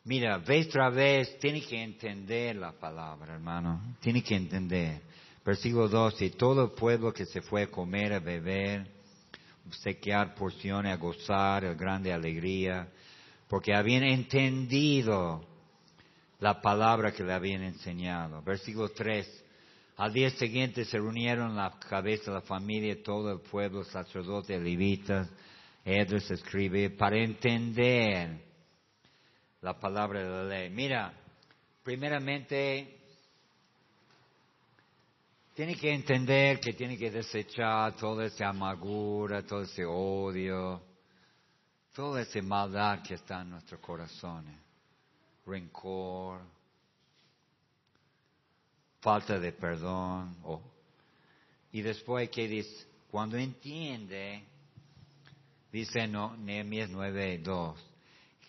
Mira, 0.03 0.39
vez 0.39 0.67
tras 0.67 0.93
vez, 0.93 1.39
tiene 1.39 1.61
que 1.61 1.81
entender 1.81 2.57
la 2.57 2.73
palabra, 2.73 3.33
hermano. 3.33 3.95
Tiene 4.01 4.21
que 4.21 4.35
entender. 4.35 5.03
Versículo 5.45 5.87
12, 5.87 6.25
y 6.25 6.29
todo 6.31 6.65
el 6.65 6.71
pueblo 6.71 7.13
que 7.13 7.25
se 7.25 7.41
fue 7.41 7.63
a 7.63 7.71
comer, 7.71 8.11
a 8.11 8.19
beber, 8.19 8.85
obsequiar 9.67 10.35
porciones, 10.35 10.91
a 10.91 10.97
gozar, 10.97 11.63
el 11.63 11.77
grande 11.77 12.11
alegría, 12.11 12.89
porque 13.47 13.73
habían 13.73 14.03
entendido 14.03 15.45
la 16.41 16.59
palabra 16.59 17.13
que 17.13 17.23
le 17.23 17.31
habían 17.31 17.63
enseñado. 17.63 18.41
Versículo 18.41 18.89
3, 18.89 19.44
al 19.97 20.11
día 20.11 20.29
siguiente 20.31 20.83
se 20.83 20.97
reunieron 20.97 21.55
la 21.55 21.79
cabeza 21.79 22.31
de 22.31 22.37
la 22.37 22.41
familia, 22.41 23.01
todo 23.01 23.31
el 23.31 23.39
pueblo, 23.39 23.83
sacerdotes, 23.83 24.61
levitas, 24.61 25.29
Edres 25.85 26.29
escribe, 26.31 26.89
para 26.89 27.17
entender 27.17 28.43
la 29.61 29.79
palabra 29.79 30.23
de 30.23 30.29
la 30.29 30.43
ley. 30.43 30.69
Mira, 30.71 31.13
primeramente, 31.83 32.97
tiene 35.53 35.75
que 35.75 35.93
entender 35.93 36.59
que 36.59 36.73
tiene 36.73 36.97
que 36.97 37.11
desechar 37.11 37.95
toda 37.95 38.25
esa 38.25 38.49
amargura, 38.49 39.43
todo 39.43 39.61
ese 39.61 39.85
odio, 39.85 40.81
toda 41.93 42.23
esa 42.23 42.41
maldad 42.41 43.03
que 43.03 43.13
está 43.13 43.41
en 43.41 43.51
nuestros 43.51 43.79
corazones, 43.79 44.57
rencor, 45.45 46.41
falta 49.05 49.39
de 49.39 49.51
perdón. 49.51 50.35
y 51.71 51.83
después 51.83 52.27
que 52.31 52.47
dice, 52.47 52.87
cuando 53.11 53.37
entiende, 53.37 54.43
dice 55.71 56.07
no, 56.07 56.35
Nehemías 56.35 56.89
9.2, 56.89 57.75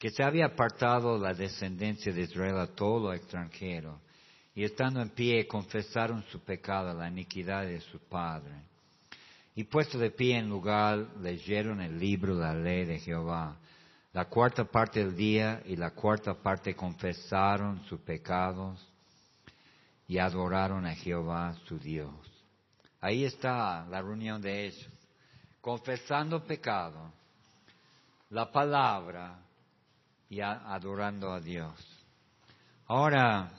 que 0.00 0.08
se 0.08 0.22
había 0.24 0.46
apartado 0.46 1.18
la 1.18 1.34
descendencia 1.34 2.10
de 2.10 2.22
Israel 2.22 2.58
a 2.58 2.68
todo 2.68 3.12
extranjero, 3.12 4.00
y 4.54 4.64
estando 4.64 5.02
en 5.02 5.10
pie 5.10 5.46
confesaron 5.46 6.24
su 6.32 6.40
pecado, 6.40 6.94
la 6.94 7.08
iniquidad 7.08 7.66
de 7.66 7.82
su 7.82 7.98
padre. 7.98 8.54
Y 9.54 9.64
puesto 9.64 9.98
de 9.98 10.10
pie 10.10 10.38
en 10.38 10.48
lugar, 10.48 11.06
leyeron 11.20 11.82
el 11.82 11.98
libro 11.98 12.34
de 12.34 12.44
la 12.44 12.54
ley 12.54 12.86
de 12.86 12.98
Jehová. 12.98 13.58
La 14.14 14.24
cuarta 14.24 14.64
parte 14.64 15.00
del 15.00 15.14
día 15.14 15.62
y 15.66 15.76
la 15.76 15.90
cuarta 15.90 16.32
parte 16.32 16.74
confesaron 16.74 17.84
sus 17.84 18.00
pecados 18.00 18.95
y 20.08 20.18
adoraron 20.18 20.86
a 20.86 20.94
Jehová 20.94 21.54
su 21.66 21.78
Dios. 21.78 22.14
Ahí 23.00 23.24
está 23.24 23.86
la 23.86 24.00
reunión 24.00 24.40
de 24.40 24.66
ellos, 24.66 24.88
confesando 25.60 26.44
pecado, 26.44 27.12
la 28.30 28.50
palabra 28.50 29.38
y 30.28 30.40
adorando 30.40 31.32
a 31.32 31.40
Dios. 31.40 31.74
Ahora, 32.86 33.50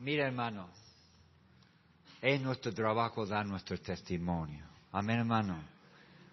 mira 0.00 0.26
hermano, 0.26 0.68
es 2.20 2.40
nuestro 2.40 2.72
trabajo 2.74 3.26
dar 3.26 3.46
nuestro 3.46 3.78
testimonio. 3.78 4.64
Amén 4.92 5.20
hermano. 5.20 5.62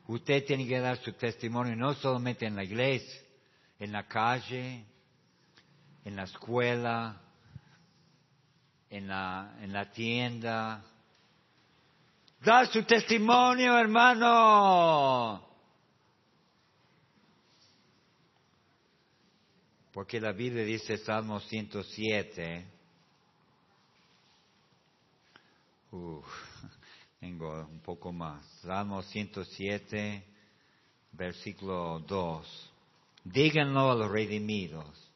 Usted 0.07 0.45
tiene 0.45 0.67
que 0.67 0.79
dar 0.79 0.97
su 0.97 1.13
testimonio 1.13 1.75
no 1.75 1.93
solamente 1.93 2.45
en 2.45 2.55
la 2.55 2.63
iglesia, 2.63 3.21
en 3.79 3.91
la 3.91 4.07
calle, 4.07 4.85
en 6.07 6.15
la 6.15 6.23
escuela, 6.23 7.21
en 8.89 9.09
la, 9.09 9.57
en 9.59 9.73
la 9.73 9.91
tienda. 9.91 10.81
Da 12.39 12.65
su 12.67 12.81
testimonio, 12.83 13.77
hermano. 13.77 15.45
Porque 19.91 20.21
la 20.21 20.31
Biblia 20.31 20.63
dice 20.63 20.97
Salmo 20.97 21.41
107. 21.41 22.65
Uf, 25.91 26.25
tengo 27.19 27.65
un 27.65 27.81
poco 27.81 28.13
más. 28.13 28.45
Salmo 28.61 29.01
107, 29.01 30.23
versículo 31.11 31.99
2. 31.99 32.71
Díganlo 33.25 33.91
a 33.91 33.95
los 33.95 34.09
redimidos 34.09 35.06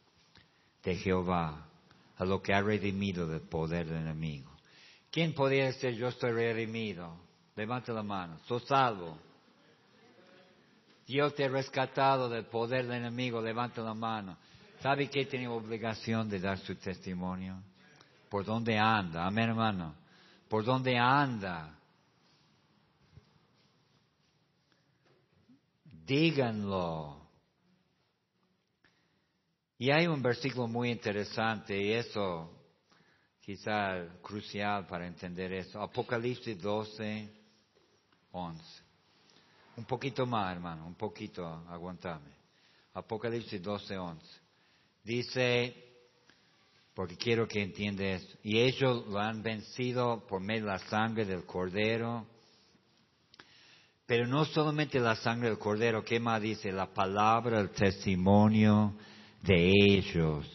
de 0.84 0.96
Jehová, 0.96 1.68
a 2.18 2.26
lo 2.26 2.42
que 2.42 2.54
ha 2.54 2.62
redimido 2.62 3.28
del 3.28 3.42
poder 3.42 3.88
del 3.88 3.98
enemigo. 3.98 4.52
¿Quién 5.12 5.34
podría 5.34 5.66
decir 5.66 5.92
yo 5.96 6.08
estoy 6.08 6.32
redimido? 6.32 7.16
Levante 7.56 7.92
la 7.92 8.04
mano. 8.04 8.40
Soy 8.48 8.62
salvo. 8.62 9.18
Dios 11.06 11.36
te 11.36 11.46
ha 11.46 11.50
rescatado 11.50 12.30
del 12.30 12.46
poder 12.46 12.88
del 12.88 12.98
enemigo, 12.98 13.42
levanta 13.42 13.82
la 13.82 13.94
mano. 13.94 14.38
¿Sabe 14.82 15.10
que 15.10 15.26
tiene 15.26 15.48
obligación 15.48 16.30
de 16.30 16.40
dar 16.40 16.58
su 16.60 16.76
testimonio? 16.76 17.62
¿Por 18.30 18.46
dónde 18.46 18.78
anda? 18.78 19.28
Amén, 19.28 19.50
hermano. 19.50 19.94
¿Por 20.48 20.64
dónde 20.64 20.98
anda? 20.98 21.78
Díganlo. 26.06 27.21
Y 29.82 29.90
hay 29.90 30.06
un 30.06 30.22
versículo 30.22 30.68
muy 30.68 30.92
interesante 30.92 31.76
y 31.76 31.94
eso 31.94 32.52
quizá 33.40 33.96
crucial 34.22 34.86
para 34.86 35.08
entender 35.08 35.52
eso. 35.54 35.82
Apocalipsis 35.82 36.62
12, 36.62 37.28
11. 38.32 38.64
Un 39.78 39.86
poquito 39.86 40.28
más, 40.28 40.54
hermano, 40.54 40.86
un 40.86 40.94
poquito, 40.94 41.44
aguantame. 41.68 42.30
Apocalipsis 42.94 43.60
12, 43.60 43.98
11. 43.98 44.26
Dice, 45.04 45.76
porque 46.94 47.18
quiero 47.18 47.48
que 47.48 47.64
entiendas, 47.64 48.22
y 48.44 48.60
ellos 48.60 49.08
lo 49.08 49.18
han 49.18 49.42
vencido 49.42 50.28
por 50.28 50.42
medio 50.42 50.66
de 50.66 50.74
la 50.74 50.80
sangre 50.90 51.26
del 51.26 51.44
cordero. 51.44 52.28
Pero 54.06 54.28
no 54.28 54.46
solamente 54.46 55.00
la 55.00 55.16
sangre 55.16 55.50
del 55.50 55.58
cordero, 55.58 56.06
¿qué 56.06 56.20
más 56.20 56.40
dice? 56.40 56.72
La 56.72 56.94
palabra, 56.94 57.60
el 57.60 57.72
testimonio 57.72 58.96
de 59.42 59.72
ellos. 59.90 60.46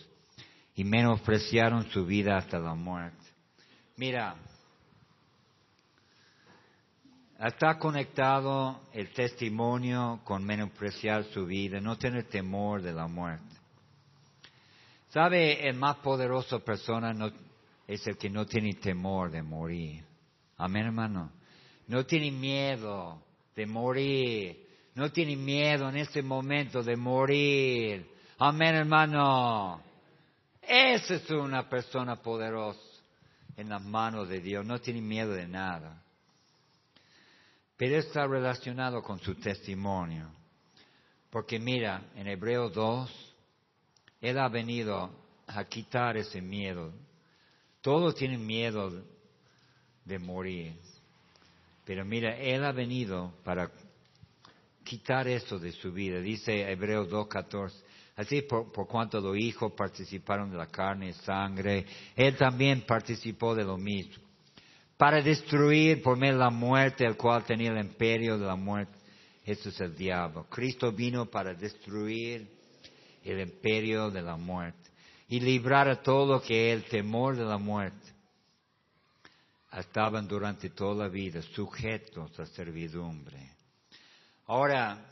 Y 0.74 0.84
menospreciaron 0.84 1.88
su 1.90 2.04
vida 2.04 2.36
hasta 2.36 2.58
la 2.58 2.74
muerte. 2.74 3.24
Mira, 3.96 4.36
está 7.38 7.78
conectado 7.78 8.80
el 8.92 9.10
testimonio 9.10 10.20
con 10.24 10.44
menospreciar 10.44 11.24
su 11.24 11.46
vida, 11.46 11.80
no 11.80 11.96
tener 11.96 12.24
temor 12.24 12.82
de 12.82 12.92
la 12.92 13.06
muerte. 13.06 13.56
¿Sabe? 15.08 15.66
El 15.66 15.76
más 15.76 15.96
poderoso 15.96 16.60
persona 16.60 17.14
es 17.86 18.06
el 18.06 18.18
que 18.18 18.28
no 18.28 18.44
tiene 18.44 18.74
temor 18.74 19.30
de 19.30 19.42
morir. 19.42 20.04
Amén, 20.58 20.86
hermano. 20.86 21.32
No 21.86 22.04
tiene 22.04 22.30
miedo 22.30 23.22
de 23.54 23.66
morir. 23.66 24.66
No 24.94 25.10
tiene 25.10 25.36
miedo 25.36 25.88
en 25.88 25.96
este 25.96 26.22
momento 26.22 26.82
de 26.82 26.96
morir. 26.96 28.15
Amén, 28.38 28.74
hermano. 28.74 29.80
Esa 30.60 31.14
es 31.14 31.30
una 31.30 31.66
persona 31.70 32.16
poderosa 32.16 32.78
en 33.56 33.70
las 33.70 33.82
manos 33.82 34.28
de 34.28 34.40
Dios. 34.40 34.66
No 34.66 34.78
tiene 34.78 35.00
miedo 35.00 35.32
de 35.32 35.48
nada. 35.48 36.02
Pero 37.78 37.96
está 37.96 38.26
relacionado 38.26 39.02
con 39.02 39.18
su 39.20 39.36
testimonio. 39.36 40.28
Porque 41.30 41.58
mira, 41.58 42.02
en 42.14 42.26
Hebreo 42.26 42.68
2, 42.68 43.34
Él 44.20 44.38
ha 44.38 44.48
venido 44.50 45.10
a 45.46 45.64
quitar 45.64 46.18
ese 46.18 46.42
miedo. 46.42 46.92
Todos 47.80 48.16
tienen 48.16 48.44
miedo 48.44 49.02
de 50.04 50.18
morir. 50.18 50.76
Pero 51.86 52.04
mira, 52.04 52.36
Él 52.36 52.66
ha 52.66 52.72
venido 52.72 53.32
para 53.44 53.70
quitar 54.84 55.26
eso 55.26 55.58
de 55.58 55.72
su 55.72 55.90
vida. 55.90 56.20
Dice 56.20 56.70
Hebreo 56.70 57.08
2.14. 57.08 57.85
Así 58.16 58.42
por, 58.42 58.72
por, 58.72 58.86
cuanto 58.88 59.20
los 59.20 59.36
hijos 59.36 59.72
participaron 59.72 60.50
de 60.50 60.56
la 60.56 60.66
carne 60.66 61.10
y 61.10 61.12
sangre, 61.12 61.84
Él 62.16 62.36
también 62.36 62.82
participó 62.86 63.54
de 63.54 63.64
lo 63.64 63.76
mismo 63.76 64.26
para 64.96 65.20
destruir 65.20 66.02
por 66.02 66.16
medio 66.16 66.34
de 66.34 66.40
la 66.40 66.50
muerte, 66.50 67.04
el 67.04 67.16
cual 67.16 67.44
tenía 67.44 67.70
el 67.70 67.78
imperio 67.78 68.38
de 68.38 68.46
la 68.46 68.56
muerte. 68.56 68.96
Eso 69.44 69.68
es 69.68 69.80
el 69.80 69.94
diablo. 69.94 70.46
Cristo 70.48 70.90
vino 70.90 71.26
para 71.26 71.54
destruir 71.54 72.48
el 73.22 73.40
imperio 73.40 74.10
de 74.10 74.22
la 74.22 74.36
muerte 74.36 74.90
y 75.28 75.40
librar 75.40 75.88
a 75.88 76.02
todo 76.02 76.34
lo 76.34 76.42
que 76.42 76.72
el 76.72 76.84
temor 76.84 77.36
de 77.36 77.44
la 77.44 77.58
muerte. 77.58 78.14
Estaban 79.72 80.26
durante 80.26 80.70
toda 80.70 81.04
la 81.04 81.08
vida 81.08 81.42
sujetos 81.42 82.38
a 82.40 82.46
servidumbre. 82.46 83.50
Ahora, 84.46 85.04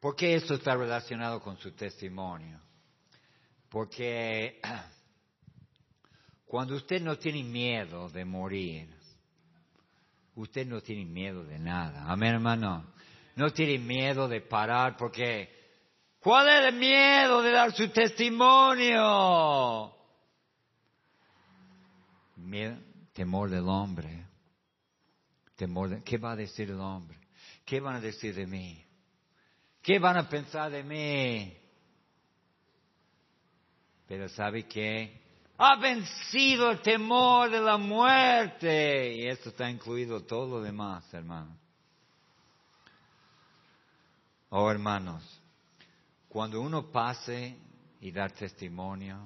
¿por 0.00 0.16
qué 0.16 0.34
esto 0.34 0.54
está 0.54 0.74
relacionado 0.74 1.40
con 1.40 1.56
su 1.58 1.72
testimonio? 1.72 2.60
Porque 3.68 4.60
Cuando 6.46 6.76
usted 6.76 7.02
no 7.02 7.18
tiene 7.18 7.42
miedo 7.42 8.08
de 8.08 8.24
morir, 8.24 8.88
usted 10.36 10.64
no 10.64 10.80
tiene 10.80 11.04
miedo 11.04 11.44
de 11.44 11.58
nada. 11.58 12.04
Amén, 12.06 12.34
hermano. 12.34 12.86
No 13.34 13.50
tiene 13.50 13.78
miedo 13.78 14.28
de 14.28 14.42
parar 14.42 14.96
porque 14.96 15.50
¿cuál 16.20 16.48
es 16.48 16.72
el 16.72 16.78
miedo 16.78 17.42
de 17.42 17.50
dar 17.50 17.72
su 17.72 17.88
testimonio? 17.88 19.92
temor 23.12 23.50
del 23.50 23.68
hombre. 23.68 24.24
Temor 25.56 25.88
de, 25.88 26.04
¿Qué 26.04 26.16
va 26.16 26.30
a 26.32 26.36
decir 26.36 26.70
el 26.70 26.78
hombre? 26.78 27.18
¿Qué 27.64 27.80
van 27.80 27.96
a 27.96 28.00
decir 28.00 28.36
de 28.36 28.46
mí? 28.46 28.85
¿Qué 29.86 30.00
van 30.00 30.16
a 30.16 30.28
pensar 30.28 30.68
de 30.68 30.82
mí? 30.82 31.56
Pero 34.08 34.28
¿sabe 34.28 34.66
qué? 34.66 35.22
ha 35.58 35.76
vencido 35.76 36.72
el 36.72 36.82
temor 36.82 37.50
de 37.50 37.60
la 37.60 37.76
muerte. 37.76 39.14
Y 39.14 39.28
esto 39.28 39.50
está 39.50 39.70
incluido 39.70 40.24
todo 40.24 40.58
lo 40.58 40.60
demás, 40.60 41.04
hermano. 41.14 41.56
Oh, 44.50 44.68
hermanos, 44.68 45.22
cuando 46.28 46.60
uno 46.60 46.90
pase 46.90 47.56
y 48.00 48.10
da 48.10 48.28
testimonio 48.28 49.20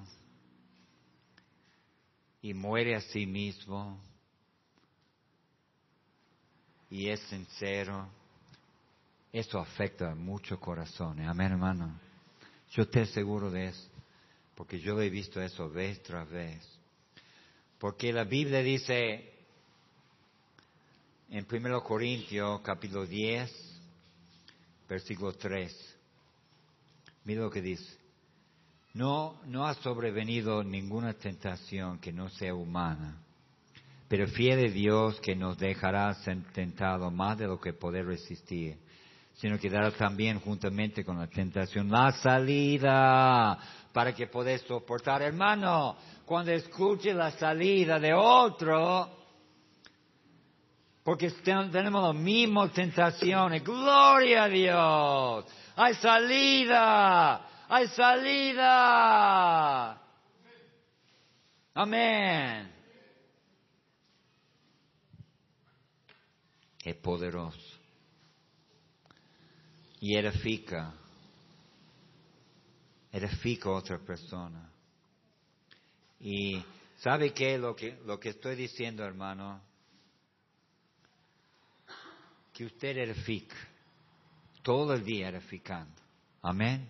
y 2.42 2.52
muere 2.52 2.96
a 2.96 3.00
sí 3.00 3.24
mismo 3.24 3.98
y 6.90 7.08
es 7.08 7.20
sincero, 7.28 8.19
eso 9.32 9.58
afecta 9.58 10.10
a 10.10 10.14
muchos 10.14 10.58
corazones. 10.58 11.28
Amén, 11.28 11.52
hermano. 11.52 11.98
Yo 12.70 12.82
estoy 12.82 13.06
seguro 13.06 13.50
de 13.50 13.68
eso 13.68 13.90
porque 14.60 14.78
yo 14.78 15.00
he 15.00 15.08
visto 15.08 15.40
eso 15.40 15.70
vez 15.70 16.02
tras 16.02 16.28
vez. 16.28 16.60
Porque 17.78 18.12
la 18.12 18.24
Biblia 18.24 18.62
dice 18.62 19.32
en 21.30 21.46
1 21.50 21.82
Corintios 21.82 22.60
capítulo 22.60 23.06
10, 23.06 23.50
versículo 24.86 25.32
3, 25.32 25.96
mira 27.24 27.40
lo 27.40 27.50
que 27.50 27.62
dice. 27.62 27.96
No, 28.92 29.40
no 29.46 29.66
ha 29.66 29.72
sobrevenido 29.76 30.62
ninguna 30.62 31.14
tentación 31.14 31.98
que 31.98 32.12
no 32.12 32.28
sea 32.28 32.54
humana, 32.54 33.16
pero 34.08 34.26
fiel 34.28 34.58
de 34.58 34.70
Dios 34.72 35.18
que 35.22 35.34
nos 35.34 35.56
dejará 35.56 36.12
ser 36.16 36.42
tentado 36.52 37.10
más 37.10 37.38
de 37.38 37.46
lo 37.46 37.58
que 37.58 37.72
poder 37.72 38.04
resistir 38.04 38.76
sino 39.40 39.58
que 39.58 39.70
dará 39.70 39.90
también 39.90 40.38
juntamente 40.38 41.02
con 41.02 41.18
la 41.18 41.26
tentación 41.26 41.90
la 41.90 42.12
salida 42.12 43.58
para 43.90 44.14
que 44.14 44.26
podáis 44.26 44.60
soportar. 44.62 45.22
Hermano, 45.22 45.96
cuando 46.26 46.52
escuche 46.52 47.14
la 47.14 47.30
salida 47.30 47.98
de 47.98 48.12
otro, 48.12 49.08
porque 51.02 51.30
tenemos 51.30 52.14
las 52.14 52.22
mismas 52.22 52.70
tentaciones, 52.72 53.64
gloria 53.64 54.44
a 54.44 54.48
Dios, 54.48 55.46
hay 55.74 55.94
salida, 55.94 57.66
hay 57.66 57.88
salida. 57.88 60.02
Amén. 61.72 62.70
Es 66.84 66.96
poderoso 66.96 67.69
y 70.00 70.16
edifica, 70.16 70.94
edifica 73.12 73.68
a 73.68 73.72
otra 73.72 73.98
persona. 73.98 74.70
Y 76.20 76.62
¿sabe 76.98 77.32
qué? 77.32 77.58
Lo 77.58 77.76
que, 77.76 77.98
lo 78.06 78.18
que 78.18 78.30
estoy 78.30 78.56
diciendo, 78.56 79.04
hermano, 79.04 79.60
que 82.52 82.64
usted 82.64 82.96
edifica, 82.96 83.56
todo 84.62 84.94
el 84.94 85.04
día 85.04 85.28
edificando. 85.28 86.00
Amén. 86.42 86.88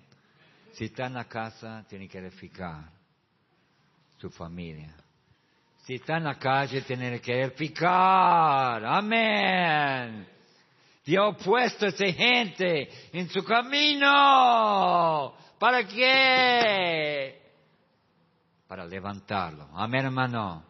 Si 0.72 0.84
está 0.84 1.06
en 1.06 1.14
la 1.14 1.24
casa, 1.24 1.84
tiene 1.88 2.08
que 2.08 2.18
edificar 2.18 2.90
su 4.18 4.30
familia. 4.30 4.94
Si 5.84 5.94
está 5.94 6.18
en 6.18 6.24
la 6.24 6.38
calle, 6.38 6.82
tiene 6.82 7.20
que 7.20 7.42
edificar. 7.42 8.84
Amén. 8.84 10.39
Dios 11.05 11.34
ha 11.34 11.36
puesto 11.36 11.86
a 11.86 11.88
esa 11.88 12.07
gente 12.12 12.88
en 13.12 13.28
su 13.28 13.44
camino. 13.44 15.34
¿Para 15.59 15.86
qué? 15.86 17.40
Para 18.66 18.86
levantarlo. 18.86 19.68
Amén, 19.74 20.07
hermano. 20.07 20.64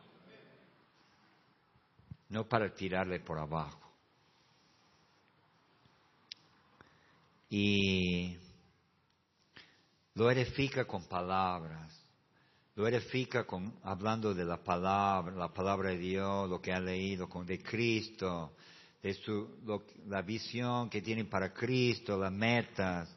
No 2.28 2.48
para 2.48 2.72
tirarle 2.72 3.20
por 3.20 3.38
abajo. 3.38 3.80
y 7.50 8.36
lo 10.14 10.30
edifica 10.30 10.84
con 10.86 11.04
palabras, 11.06 11.92
lo 12.76 12.86
edifica 12.86 13.44
con, 13.44 13.74
hablando 13.82 14.32
de 14.32 14.44
la 14.44 14.62
palabra, 14.62 15.34
la 15.34 15.52
palabra 15.52 15.90
de 15.90 15.98
Dios, 15.98 16.48
lo 16.48 16.62
que 16.62 16.72
ha 16.72 16.80
leído 16.80 17.28
con, 17.28 17.44
de 17.44 17.60
Cristo, 17.60 18.54
de 19.02 19.14
su, 19.14 19.48
la 20.08 20.22
visión 20.22 20.90
que 20.90 21.00
tiene 21.00 21.24
para 21.24 21.52
Cristo, 21.52 22.18
las 22.18 22.32
metas, 22.32 23.08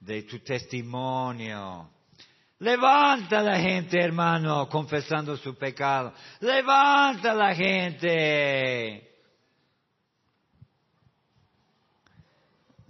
de 0.00 0.22
tu 0.22 0.40
testimonio. 0.40 1.90
Levanta 2.60 3.40
la 3.40 3.60
gente, 3.60 4.00
hermano, 4.00 4.68
confesando 4.68 5.36
su 5.36 5.56
pecado. 5.56 6.12
Levanta 6.40 7.32
la 7.32 7.54
gente. 7.54 9.04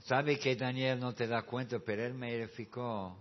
¿Sabe 0.04 0.38
que 0.38 0.56
Daniel 0.56 0.98
no 0.98 1.12
te 1.12 1.26
da 1.26 1.42
cuenta? 1.42 1.78
Pero 1.80 2.06
él 2.06 2.14
me 2.14 2.32
edificó 2.34 3.14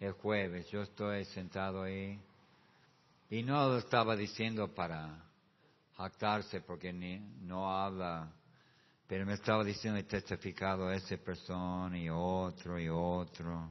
el 0.00 0.12
jueves. 0.12 0.70
Yo 0.70 0.80
estoy 0.80 1.26
sentado 1.26 1.82
ahí. 1.82 2.18
Y 3.28 3.42
no 3.42 3.68
lo 3.68 3.76
estaba 3.76 4.16
diciendo 4.16 4.74
para 4.74 5.27
jactarse 5.98 6.60
porque 6.60 6.92
ni, 6.92 7.18
no 7.40 7.70
habla. 7.70 8.32
Pero 9.06 9.26
me 9.26 9.34
estaba 9.34 9.64
diciendo 9.64 9.98
y 9.98 10.04
testificado 10.04 10.88
a 10.88 10.94
esa 10.94 11.16
persona 11.16 11.98
y 11.98 12.08
otro 12.08 12.78
y 12.78 12.88
otro. 12.88 13.70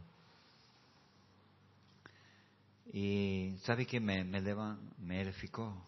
Y 2.92 3.56
¿sabe 3.64 3.86
que 3.86 4.00
me, 4.00 4.24
me, 4.24 4.42
me 4.98 5.22
edificó? 5.22 5.86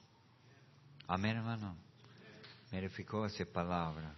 Amén, 1.07 1.37
hermano. 1.37 1.75
Me 2.71 2.79
edificó 2.79 3.25
esa 3.25 3.45
palabra. 3.45 4.15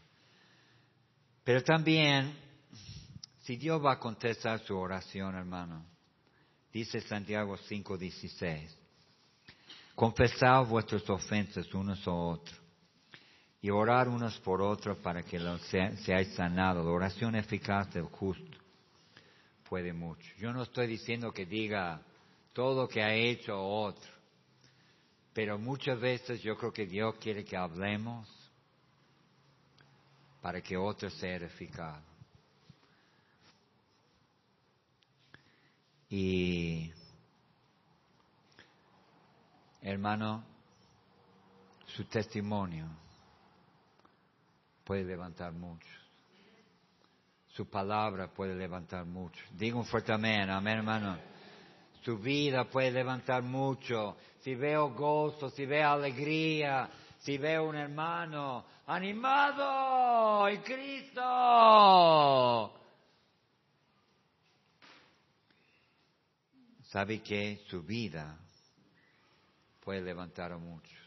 Pero 1.44 1.64
también, 1.64 2.36
si 3.44 3.56
Dios 3.56 3.84
va 3.84 3.94
a 3.94 4.00
contestar 4.00 4.60
su 4.60 4.78
oración, 4.78 5.36
hermano, 5.36 5.86
dice 6.72 7.00
Santiago 7.02 7.58
5:16, 7.58 8.81
confesad 9.96 10.66
vuestras 10.66 11.10
ofensas 11.10 11.74
unos 11.74 12.06
a 12.08 12.12
otros 12.12 12.62
y 13.62 13.70
orar 13.70 14.08
unos 14.10 14.40
por 14.40 14.62
otros 14.62 14.98
para 14.98 15.22
que 15.24 15.40
seáis 16.04 16.34
sanados. 16.36 16.86
La 16.86 16.92
oración 16.92 17.36
eficaz 17.36 17.94
del 17.94 18.06
justo 18.06 18.58
puede 19.70 19.94
mucho. 19.94 20.28
Yo 20.38 20.52
no 20.52 20.64
estoy 20.64 20.88
diciendo 20.88 21.32
que 21.32 21.46
diga 21.46 22.02
todo 22.54 22.84
lo 22.84 22.88
que 22.88 23.02
ha 23.02 23.14
hecho 23.14 23.58
otro, 23.58 24.10
pero 25.34 25.58
muchas 25.58 26.00
veces 26.00 26.42
yo 26.42 26.58
creo 26.58 26.74
que 26.74 26.86
Dios 26.86 27.16
quiere 27.22 27.46
que 27.46 27.56
hablemos 27.56 28.28
para 30.42 30.62
que 30.62 30.76
otro 30.76 31.10
sea 31.10 31.36
edificado. 31.36 32.02
Y, 36.10 36.92
hermano, 39.82 40.44
su 41.88 42.06
testimonio 42.06 42.88
puede 44.84 45.04
levantar 45.04 45.52
mucho. 45.52 45.90
Su 47.50 47.70
palabra 47.70 48.28
puede 48.28 48.56
levantar 48.56 49.06
mucho. 49.06 49.44
Digo 49.52 49.80
un 49.80 49.86
fuerte 49.86 50.14
amén, 50.14 50.50
amén, 50.50 50.78
hermano. 50.78 51.18
Su 52.04 52.18
vida 52.18 52.64
puede 52.66 52.92
levantar 52.92 53.44
mucho. 53.44 54.16
Si 54.40 54.56
veo 54.56 54.92
gozo, 54.92 55.50
si 55.50 55.66
veo 55.66 55.90
alegría, 55.90 56.90
si 57.20 57.38
veo 57.38 57.68
un 57.68 57.76
hermano 57.76 58.66
animado 58.88 60.48
en 60.48 60.62
Cristo. 60.62 61.22
Sabe 66.84 67.22
que 67.22 67.64
su 67.70 67.84
vida 67.84 68.41
puede 69.92 70.04
levantar 70.04 70.54
a 70.54 70.58
muchos. 70.58 70.98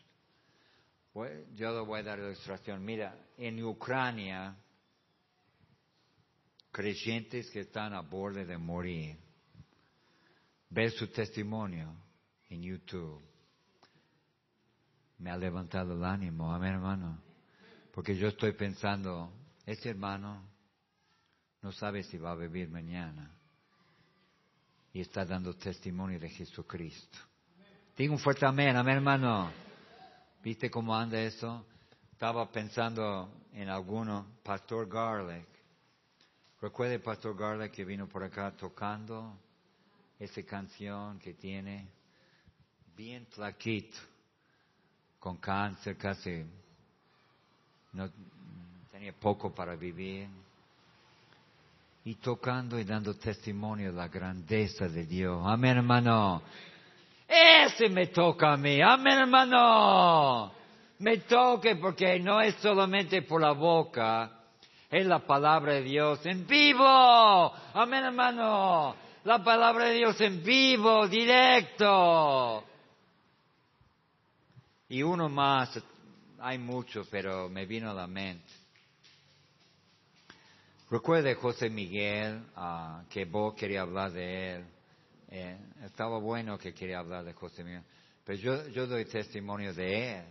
Yo 1.54 1.72
le 1.72 1.80
voy 1.86 2.00
a 2.00 2.02
dar 2.02 2.18
la 2.18 2.26
ilustración. 2.26 2.84
Mira, 2.84 3.16
en 3.38 3.64
Ucrania, 3.64 4.54
creyentes 6.70 7.50
que 7.50 7.60
están 7.60 7.94
a 7.94 8.02
borde 8.02 8.44
de 8.44 8.58
morir, 8.58 9.16
ver 10.68 10.90
su 10.90 11.10
testimonio 11.10 11.96
en 12.50 12.60
YouTube 12.60 13.22
me 15.16 15.30
ha 15.30 15.38
levantado 15.38 15.94
el 15.94 16.04
ánimo, 16.04 16.52
amén 16.52 16.74
hermano. 16.74 17.22
Porque 17.90 18.14
yo 18.14 18.28
estoy 18.28 18.52
pensando, 18.52 19.32
ese 19.64 19.88
hermano 19.88 20.46
no 21.62 21.72
sabe 21.72 22.02
si 22.02 22.18
va 22.18 22.32
a 22.32 22.36
vivir 22.36 22.68
mañana. 22.68 23.34
Y 24.92 25.00
está 25.00 25.24
dando 25.24 25.56
testimonio 25.56 26.20
de 26.20 26.28
Jesucristo. 26.28 27.18
Digo 27.96 28.12
un 28.12 28.18
fuerte 28.18 28.44
amén, 28.44 28.74
amén 28.74 28.96
hermano. 28.96 29.52
¿Viste 30.42 30.68
cómo 30.68 30.96
anda 30.96 31.20
eso? 31.20 31.64
Estaba 32.10 32.50
pensando 32.50 33.30
en 33.52 33.68
alguno, 33.68 34.26
Pastor 34.42 34.88
Garlic. 34.88 35.46
¿Recuerda 36.60 36.94
el 36.94 37.02
Pastor 37.02 37.38
Garlic 37.38 37.70
que 37.70 37.84
vino 37.84 38.08
por 38.08 38.24
acá 38.24 38.50
tocando 38.50 39.38
esa 40.18 40.42
canción 40.42 41.20
que 41.20 41.34
tiene? 41.34 41.86
Bien 42.96 43.26
flaquito 43.26 43.96
con 45.20 45.36
cáncer, 45.36 45.96
casi 45.96 46.44
no 47.92 48.10
tenía 48.90 49.12
poco 49.12 49.54
para 49.54 49.76
vivir. 49.76 50.26
Y 52.04 52.16
tocando 52.16 52.76
y 52.76 52.82
dando 52.82 53.14
testimonio 53.14 53.92
de 53.92 53.96
la 53.96 54.08
grandeza 54.08 54.88
de 54.88 55.06
Dios. 55.06 55.40
Amén, 55.46 55.76
hermano. 55.76 56.42
Ese 57.26 57.88
me 57.88 58.08
toca 58.08 58.52
a 58.52 58.56
mí. 58.56 58.80
Amén, 58.80 59.18
hermano. 59.18 60.52
Me 60.98 61.18
toque 61.18 61.76
porque 61.76 62.18
no 62.20 62.40
es 62.40 62.54
solamente 62.56 63.22
por 63.22 63.40
la 63.40 63.52
boca, 63.52 64.30
es 64.90 65.06
la 65.06 65.20
palabra 65.20 65.74
de 65.74 65.82
Dios 65.82 66.24
en 66.24 66.46
vivo. 66.46 66.84
Amén, 66.86 68.04
hermano. 68.04 68.94
La 69.24 69.42
palabra 69.42 69.86
de 69.86 69.94
Dios 69.94 70.20
en 70.20 70.42
vivo, 70.42 71.08
directo. 71.08 72.64
Y 74.88 75.02
uno 75.02 75.28
más, 75.28 75.80
hay 76.40 76.58
mucho, 76.58 77.04
pero 77.10 77.48
me 77.48 77.66
vino 77.66 77.90
a 77.90 77.94
la 77.94 78.06
mente. 78.06 78.52
Recuerde 80.90 81.34
José 81.34 81.70
Miguel, 81.70 82.44
ah, 82.54 83.02
que 83.10 83.24
vos 83.24 83.54
quería 83.54 83.80
hablar 83.80 84.12
de 84.12 84.56
él. 84.56 84.64
Eh, 85.28 85.58
estaba 85.84 86.18
bueno 86.18 86.58
que 86.58 86.72
quería 86.72 86.98
hablar 86.98 87.24
de 87.24 87.32
José 87.32 87.64
Miguel. 87.64 87.84
Pero 88.24 88.38
yo, 88.38 88.68
yo 88.68 88.86
doy 88.86 89.04
testimonio 89.04 89.74
de 89.74 90.18
él, 90.18 90.24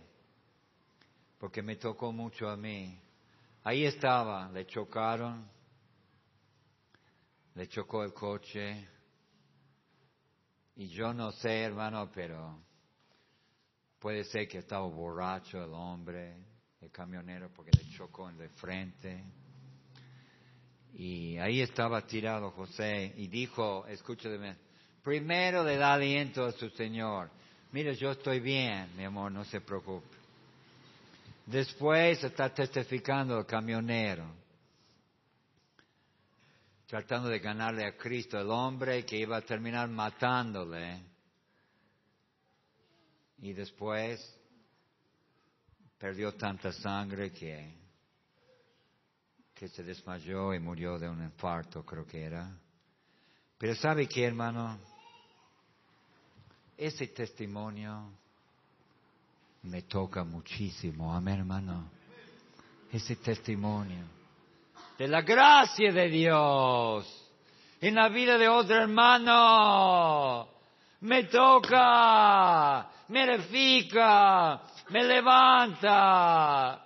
porque 1.38 1.62
me 1.62 1.76
tocó 1.76 2.12
mucho 2.12 2.48
a 2.48 2.56
mí. 2.56 2.98
Ahí 3.62 3.84
estaba, 3.84 4.50
le 4.50 4.66
chocaron, 4.66 5.48
le 7.54 7.68
chocó 7.68 8.04
el 8.04 8.12
coche. 8.12 8.88
Y 10.76 10.88
yo 10.88 11.14
no 11.14 11.30
sé, 11.32 11.62
hermano, 11.62 12.10
pero 12.12 12.64
Puede 14.04 14.24
ser 14.24 14.46
que 14.46 14.58
estaba 14.58 14.86
borracho 14.86 15.64
el 15.64 15.72
hombre, 15.72 16.36
el 16.82 16.90
camionero, 16.90 17.48
porque 17.54 17.70
le 17.74 17.88
chocó 17.96 18.28
en 18.28 18.36
de 18.36 18.50
frente. 18.50 19.24
Y 20.92 21.38
ahí 21.38 21.62
estaba 21.62 22.06
tirado 22.06 22.50
José 22.50 23.14
y 23.16 23.28
dijo, 23.28 23.86
escúchame, 23.86 24.58
primero 25.04 25.62
le 25.62 25.76
da 25.76 25.92
aliento 25.92 26.46
a 26.46 26.52
su 26.52 26.70
Señor. 26.70 27.30
Mire, 27.72 27.94
yo 27.94 28.12
estoy 28.12 28.40
bien, 28.40 28.96
mi 28.96 29.04
amor, 29.04 29.30
no 29.30 29.44
se 29.44 29.60
preocupe. 29.60 30.16
Después 31.46 32.24
está 32.24 32.48
testificando 32.54 33.38
el 33.38 33.44
camionero, 33.44 34.24
tratando 36.86 37.28
de 37.28 37.38
ganarle 37.38 37.84
a 37.84 37.96
Cristo, 37.96 38.40
el 38.40 38.48
hombre 38.50 39.04
que 39.04 39.18
iba 39.18 39.36
a 39.36 39.42
terminar 39.42 39.88
matándole 39.90 41.02
y 43.38 43.52
después 43.52 44.40
perdió 45.98 46.32
tanta 46.32 46.72
sangre 46.72 47.30
que, 47.30 47.74
que 49.54 49.68
se 49.68 49.82
desmayó 49.82 50.54
y 50.54 50.60
murió 50.60 50.98
de 50.98 51.10
un 51.10 51.22
infarto, 51.22 51.84
creo 51.84 52.06
que 52.06 52.22
era. 52.22 52.58
Pero 53.58 53.74
¿sabe 53.74 54.06
qué, 54.08 54.24
hermano? 54.24 54.78
Ese 56.76 57.06
testimonio 57.08 58.10
me 59.62 59.82
toca 59.82 60.24
muchísimo, 60.24 61.14
amén, 61.14 61.38
hermano. 61.38 61.90
Ese 62.92 63.16
testimonio 63.16 64.04
de 64.98 65.08
la 65.08 65.22
gracia 65.22 65.92
de 65.92 66.08
Dios 66.08 67.30
en 67.80 67.96
la 67.96 68.08
vida 68.08 68.38
de 68.38 68.48
otro 68.48 68.76
hermano 68.76 70.48
me 71.00 71.24
toca 71.24 72.90
me 73.08 73.24
edifica, 73.24 74.62
me 74.90 75.04
levanta. 75.04 76.84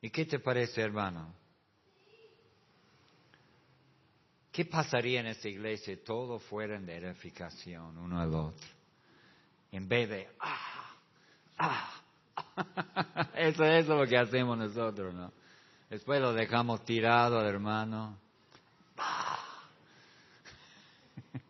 ¿Y 0.00 0.10
qué 0.10 0.24
te 0.24 0.38
parece, 0.38 0.80
hermano? 0.80 1.34
¿Qué 4.52 4.64
pasaría 4.66 5.20
en 5.20 5.28
esta 5.28 5.48
iglesia 5.48 5.96
si 5.96 6.02
todos 6.02 6.42
fueran 6.42 6.84
de 6.84 6.98
edificación 6.98 7.96
uno 7.96 8.20
al 8.20 8.34
otro? 8.34 8.68
En 9.70 9.88
vez 9.88 10.10
de, 10.10 10.28
ah, 10.40 10.94
ah, 11.56 11.90
eso, 13.34 13.64
es 13.64 13.88
lo 13.88 14.06
que 14.06 14.18
hacemos 14.18 14.58
nosotros, 14.58 15.14
¿no? 15.14 15.32
Después 15.88 16.20
lo 16.20 16.34
dejamos 16.34 16.84
tirado 16.84 17.38
al 17.38 17.46
hermano. 17.46 18.18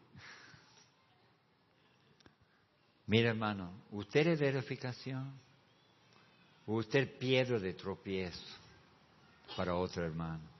Mira, 3.07 3.31
hermano, 3.31 3.73
usted 3.91 4.29
es 4.29 4.39
de 4.39 4.49
edificación. 4.49 5.33
Usted 6.67 7.19
piedra 7.19 7.59
de 7.59 7.75
tropiezo 7.75 8.47
para 9.57 9.75
otro 9.75 10.05
hermano. 10.05 10.52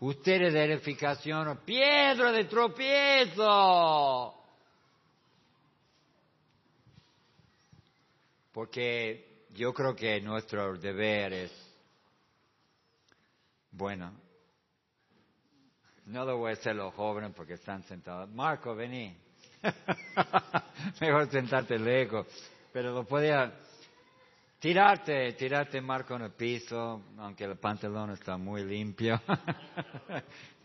Usted 0.00 0.42
es 0.42 0.52
de 0.52 0.64
edificación 0.64 1.58
piedra 1.64 2.30
de 2.30 2.44
tropiezo. 2.44 4.34
Porque 8.52 9.46
yo 9.54 9.72
creo 9.72 9.94
que 9.96 10.20
nuestro 10.20 10.76
deber 10.78 11.32
es, 11.32 11.52
bueno, 13.72 14.12
no 16.06 16.24
lo 16.24 16.38
voy 16.38 16.50
a 16.50 16.54
hacer 16.54 16.76
los 16.76 16.94
jóvenes 16.94 17.32
porque 17.34 17.54
están 17.54 17.82
sentados. 17.82 18.30
Marco, 18.30 18.74
vení. 18.74 19.16
Mejor 21.00 21.30
sentarte 21.30 21.78
lejos. 21.78 22.26
Pero 22.72 22.92
lo 22.92 23.04
podía 23.04 23.52
tirarte, 24.58 25.32
tirarte 25.34 25.80
Marco 25.80 26.16
en 26.16 26.22
el 26.22 26.32
piso, 26.32 27.02
aunque 27.18 27.44
el 27.44 27.56
pantalón 27.58 28.10
está 28.10 28.36
muy 28.36 28.64
limpio. 28.64 29.20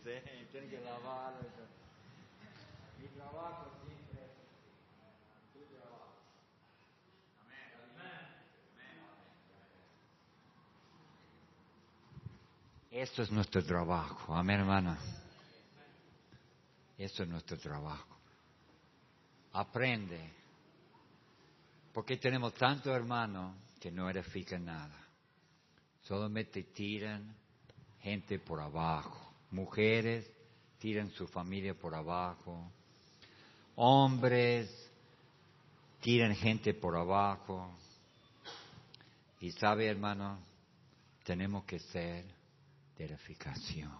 sí, 0.04 0.10
tiene 0.50 0.68
que 0.68 0.80
lavarlo. 0.80 1.48
Mi 3.00 3.08
trabajo 3.08 3.70
siempre 3.84 4.30
tu 5.52 5.60
trabajo. 5.76 6.14
Esto 12.90 13.22
es 13.22 13.30
nuestro 13.30 13.64
trabajo, 13.64 14.34
amén 14.34 14.60
hermana. 14.60 14.98
Esto 16.96 17.24
es 17.24 17.28
nuestro 17.28 17.58
trabajo. 17.58 18.16
Aprende. 19.52 20.32
Porque 21.92 22.16
tenemos 22.16 22.54
tantos 22.54 22.92
hermanos 22.92 23.63
que 23.84 23.90
no 23.90 24.08
edifican 24.08 24.64
nada. 24.64 24.98
Solamente 26.04 26.62
tiran 26.62 27.36
gente 28.00 28.38
por 28.38 28.58
abajo. 28.58 29.34
Mujeres 29.50 30.26
tiran 30.78 31.10
su 31.10 31.26
familia 31.26 31.74
por 31.74 31.94
abajo. 31.94 32.72
Hombres 33.76 34.70
tiran 36.00 36.34
gente 36.34 36.72
por 36.72 36.96
abajo. 36.96 37.76
Y 39.40 39.52
sabe, 39.52 39.86
hermano, 39.86 40.38
tenemos 41.22 41.64
que 41.64 41.78
ser 41.78 42.24
de 42.96 43.04
edificación. 43.04 43.92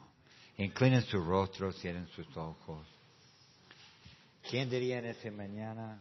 Inclinen 0.57 1.03
su 1.03 1.23
rostro, 1.23 1.71
cierren 1.73 2.09
sus 2.09 2.35
ojos. 2.39 2.89
¿Quién 4.49 4.71
diría 4.71 5.01
en 5.01 5.05
esta 5.05 5.31
mañana 5.31 6.01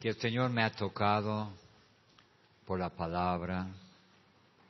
que 0.00 0.08
el 0.08 0.16
Señor 0.16 0.50
me 0.50 0.64
ha 0.64 0.72
tocado 0.72 1.52
por 2.68 2.78
la 2.78 2.90
palabra? 2.90 3.66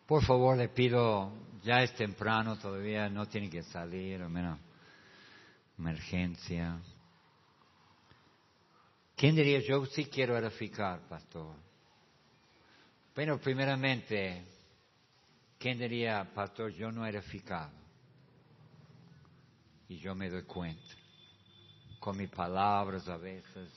Por 0.07 0.25
favor, 0.25 0.57
le 0.57 0.69
pido, 0.69 1.33
ya 1.65 1.83
es 1.83 1.93
temprano, 1.97 2.57
todavía 2.57 3.09
no 3.09 3.27
tiene 3.27 3.51
que 3.51 3.65
salir, 3.65 4.23
o 4.23 4.29
menos 4.29 4.57
emergencia. 5.77 6.79
¿Quién 9.17 9.35
diría, 9.35 9.59
yo 9.67 9.85
sí 9.87 10.05
quiero 10.05 10.39
edificar, 10.39 11.01
pastor? 11.09 11.57
Bueno, 13.17 13.37
primeramente, 13.39 14.45
¿quién 15.59 15.77
diría, 15.77 16.25
pastor, 16.33 16.71
yo 16.71 16.93
no 16.93 17.05
he 17.05 17.11
edificado? 17.11 17.73
Y 19.89 19.99
yo 19.99 20.15
me 20.15 20.31
doy 20.31 20.45
cuenta, 20.45 20.95
con 21.99 22.17
mis 22.17 22.31
palabras 22.31 23.09
a 23.09 23.17
veces, 23.17 23.69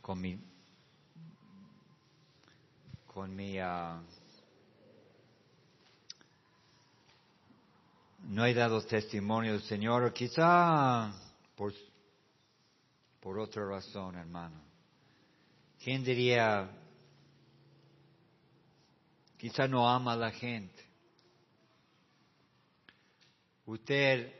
con 0.00 0.20
mi, 0.20 0.49
con 3.12 3.34
mi, 3.34 3.58
ah, 3.58 4.00
no 8.22 8.46
he 8.46 8.54
dado 8.54 8.80
testimonio 8.82 9.52
del 9.52 9.62
Señor, 9.62 10.12
quizá 10.12 11.12
por, 11.56 11.72
por 13.20 13.40
otra 13.40 13.66
razón, 13.66 14.14
hermano. 14.14 14.62
¿Quién 15.82 16.04
diría, 16.04 16.70
quizá 19.36 19.66
no 19.66 19.88
ama 19.88 20.12
a 20.12 20.16
la 20.16 20.30
gente? 20.30 20.84
Usted 23.66 24.32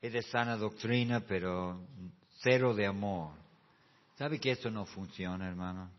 es 0.00 0.12
de 0.14 0.22
sana 0.22 0.56
doctrina, 0.56 1.20
pero 1.20 1.86
cero 2.38 2.74
de 2.74 2.86
amor. 2.86 3.34
¿Sabe 4.16 4.40
que 4.40 4.52
eso 4.52 4.70
no 4.70 4.86
funciona, 4.86 5.46
hermano? 5.46 5.97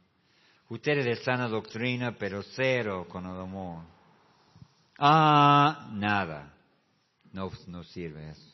Usted 0.69 0.99
es 0.99 1.05
de 1.05 1.15
sana 1.23 1.47
doctrina, 1.47 2.15
pero 2.17 2.43
cero 2.43 3.07
con 3.09 3.25
el 3.25 3.39
amor. 3.39 3.83
Ah, 4.99 5.89
nada. 5.93 6.53
No, 7.33 7.51
no 7.67 7.83
sirve 7.83 8.29
eso. 8.29 8.53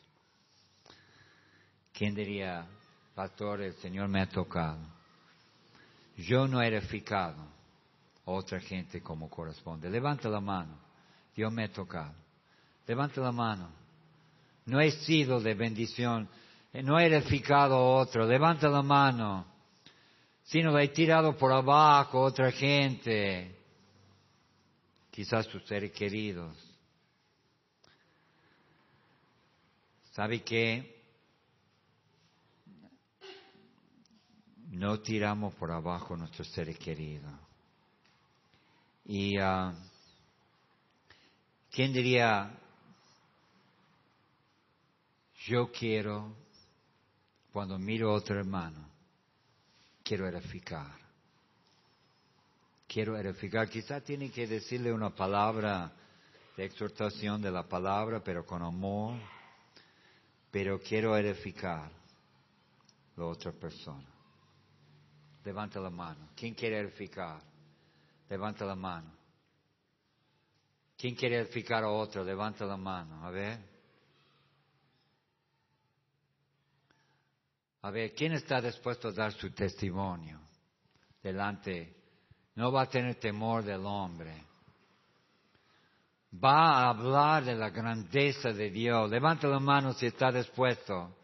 ¿Quién 1.92 2.14
diría, 2.14 2.66
pastor, 3.14 3.60
el 3.62 3.74
Señor 3.74 4.08
me 4.08 4.22
ha 4.22 4.28
tocado? 4.28 4.78
Yo 6.16 6.46
no 6.46 6.62
he 6.62 6.68
edificado 6.68 7.42
a 8.24 8.30
otra 8.30 8.60
gente 8.60 9.02
como 9.02 9.28
corresponde. 9.28 9.90
Levanta 9.90 10.28
la 10.28 10.40
mano. 10.40 10.78
Dios 11.34 11.52
me 11.52 11.64
ha 11.64 11.72
tocado. 11.72 12.14
Levanta 12.86 13.20
la 13.20 13.32
mano. 13.32 13.68
No 14.64 14.80
he 14.80 14.90
sido 14.90 15.38
de 15.40 15.54
bendición. 15.54 16.28
No 16.72 16.98
he 16.98 17.06
edificado 17.06 17.74
a 17.74 18.00
otro. 18.00 18.26
Levanta 18.26 18.68
la 18.68 18.82
mano. 18.82 19.55
Sino 20.46 20.78
he 20.78 20.88
tirado 20.88 21.36
por 21.36 21.52
abajo 21.52 22.18
a 22.18 22.26
otra 22.28 22.52
gente. 22.52 23.54
Quizás 25.10 25.46
sus 25.46 25.64
seres 25.66 25.92
queridos. 25.92 26.56
¿Sabe 30.12 30.42
qué? 30.42 30.94
No 34.70 35.00
tiramos 35.00 35.54
por 35.54 35.72
abajo 35.72 36.16
nuestros 36.16 36.48
seres 36.52 36.78
queridos. 36.78 37.32
Y 39.04 39.38
uh, 39.38 39.72
¿quién 41.70 41.92
diría, 41.92 42.58
yo 45.46 45.70
quiero, 45.70 46.36
cuando 47.52 47.78
miro 47.78 48.10
a 48.10 48.14
otro 48.14 48.38
hermano, 48.38 48.95
quiero 50.06 50.28
edificar? 50.28 50.94
Quiero 52.86 53.16
edificar. 53.16 53.68
Quizá 53.68 54.00
tiene 54.00 54.30
que 54.30 54.46
decirle 54.46 54.92
una 54.92 55.10
palabra 55.10 55.92
de 56.56 56.64
exhortación 56.64 57.42
de 57.42 57.50
la 57.50 57.64
palabra, 57.64 58.22
pero 58.22 58.46
con 58.46 58.62
amor 58.62 59.16
pero 60.56 60.80
quiero 60.80 61.14
edificar 61.18 61.90
la 63.16 63.26
otra 63.26 63.52
persona. 63.52 64.08
Levanta 65.44 65.78
la 65.78 65.90
mano. 65.90 66.30
¿Quién 66.34 66.54
quiere 66.54 66.78
edificar? 66.78 67.42
Levanta 68.30 68.64
la 68.64 68.74
mano. 68.74 69.12
¿Quién 70.96 71.14
quiere 71.14 71.40
edificar 71.40 71.84
a 71.84 71.90
otro? 71.90 72.24
Levanta 72.24 72.64
la 72.64 72.78
mano. 72.78 73.22
A 73.26 73.30
ver. 73.30 73.75
A 77.86 77.90
ver, 77.90 78.12
¿quién 78.14 78.32
está 78.32 78.60
dispuesto 78.60 79.08
a 79.08 79.12
dar 79.12 79.32
su 79.32 79.52
testimonio 79.52 80.40
delante? 81.22 81.94
No 82.56 82.72
va 82.72 82.82
a 82.82 82.86
tener 82.86 83.14
temor 83.14 83.62
del 83.62 83.86
hombre 83.86 84.46
va 86.42 86.80
a 86.80 86.88
hablar 86.90 87.44
de 87.44 87.54
la 87.54 87.70
grandeza 87.70 88.50
de 88.50 88.70
Dios. 88.70 89.10
Levanta 89.10 89.46
la 89.46 89.60
mano 89.60 89.92
si 89.92 90.06
está 90.06 90.30
dispuesto 90.30 91.16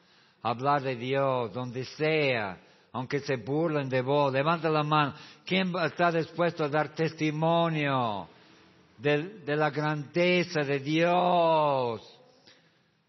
a 0.42 0.50
hablar 0.50 0.82
de 0.82 0.96
Dios 0.96 1.52
donde 1.52 1.84
sea, 1.84 2.58
aunque 2.92 3.20
se 3.20 3.36
burlen 3.36 3.88
de 3.88 4.00
vos. 4.00 4.32
Levanta 4.32 4.68
la 4.68 4.82
mano. 4.82 5.14
¿Quién 5.44 5.72
está 5.76 6.10
dispuesto 6.10 6.64
a 6.64 6.68
dar 6.68 6.94
testimonio 6.94 8.28
de, 8.98 9.40
de 9.40 9.56
la 9.56 9.70
grandeza 9.70 10.62
de 10.62 10.78
Dios? 10.78 12.11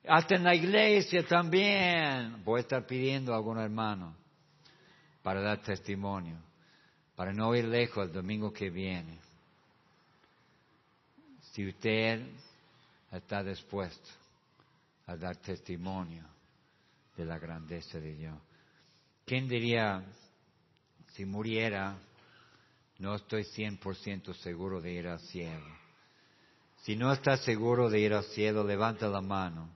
Hasta 0.08 0.36
en 0.36 0.44
la 0.44 0.56
iglesia 0.56 1.26
también. 1.26 2.44
Voy 2.44 2.60
a 2.60 2.62
estar 2.62 2.86
pidiendo 2.86 3.34
a 3.34 3.38
algún 3.38 3.58
hermano 3.58 4.16
para 5.22 5.42
dar 5.42 5.62
testimonio, 5.62 6.38
para 7.16 7.34
no 7.34 7.56
ir 7.56 7.66
lejos 7.66 8.08
el 8.08 8.14
domingo 8.14 8.52
que 8.52 8.70
viene 8.70 9.18
si 11.54 11.68
usted 11.68 12.26
está 13.12 13.44
dispuesto 13.44 14.10
a 15.06 15.16
dar 15.16 15.36
testimonio 15.38 16.24
de 17.16 17.26
la 17.26 17.38
grandeza 17.38 18.00
de 18.00 18.16
Dios. 18.16 18.38
¿Quién 19.26 19.48
diría, 19.48 20.04
si 21.14 21.26
muriera, 21.26 21.96
no 22.98 23.16
estoy 23.16 23.44
100% 23.44 24.34
seguro 24.34 24.82
de 24.82 24.94
ir 24.94 25.08
al 25.08 25.20
cielo? 25.20 25.68
Si 26.82 26.96
no 26.96 27.14
está 27.14 27.38
seguro 27.38 27.90
de 27.90 28.00
ir 28.00 28.14
al 28.14 28.24
cielo, 28.24 28.64
levanta 28.64 29.08
la 29.08 29.22
mano. 29.22 29.70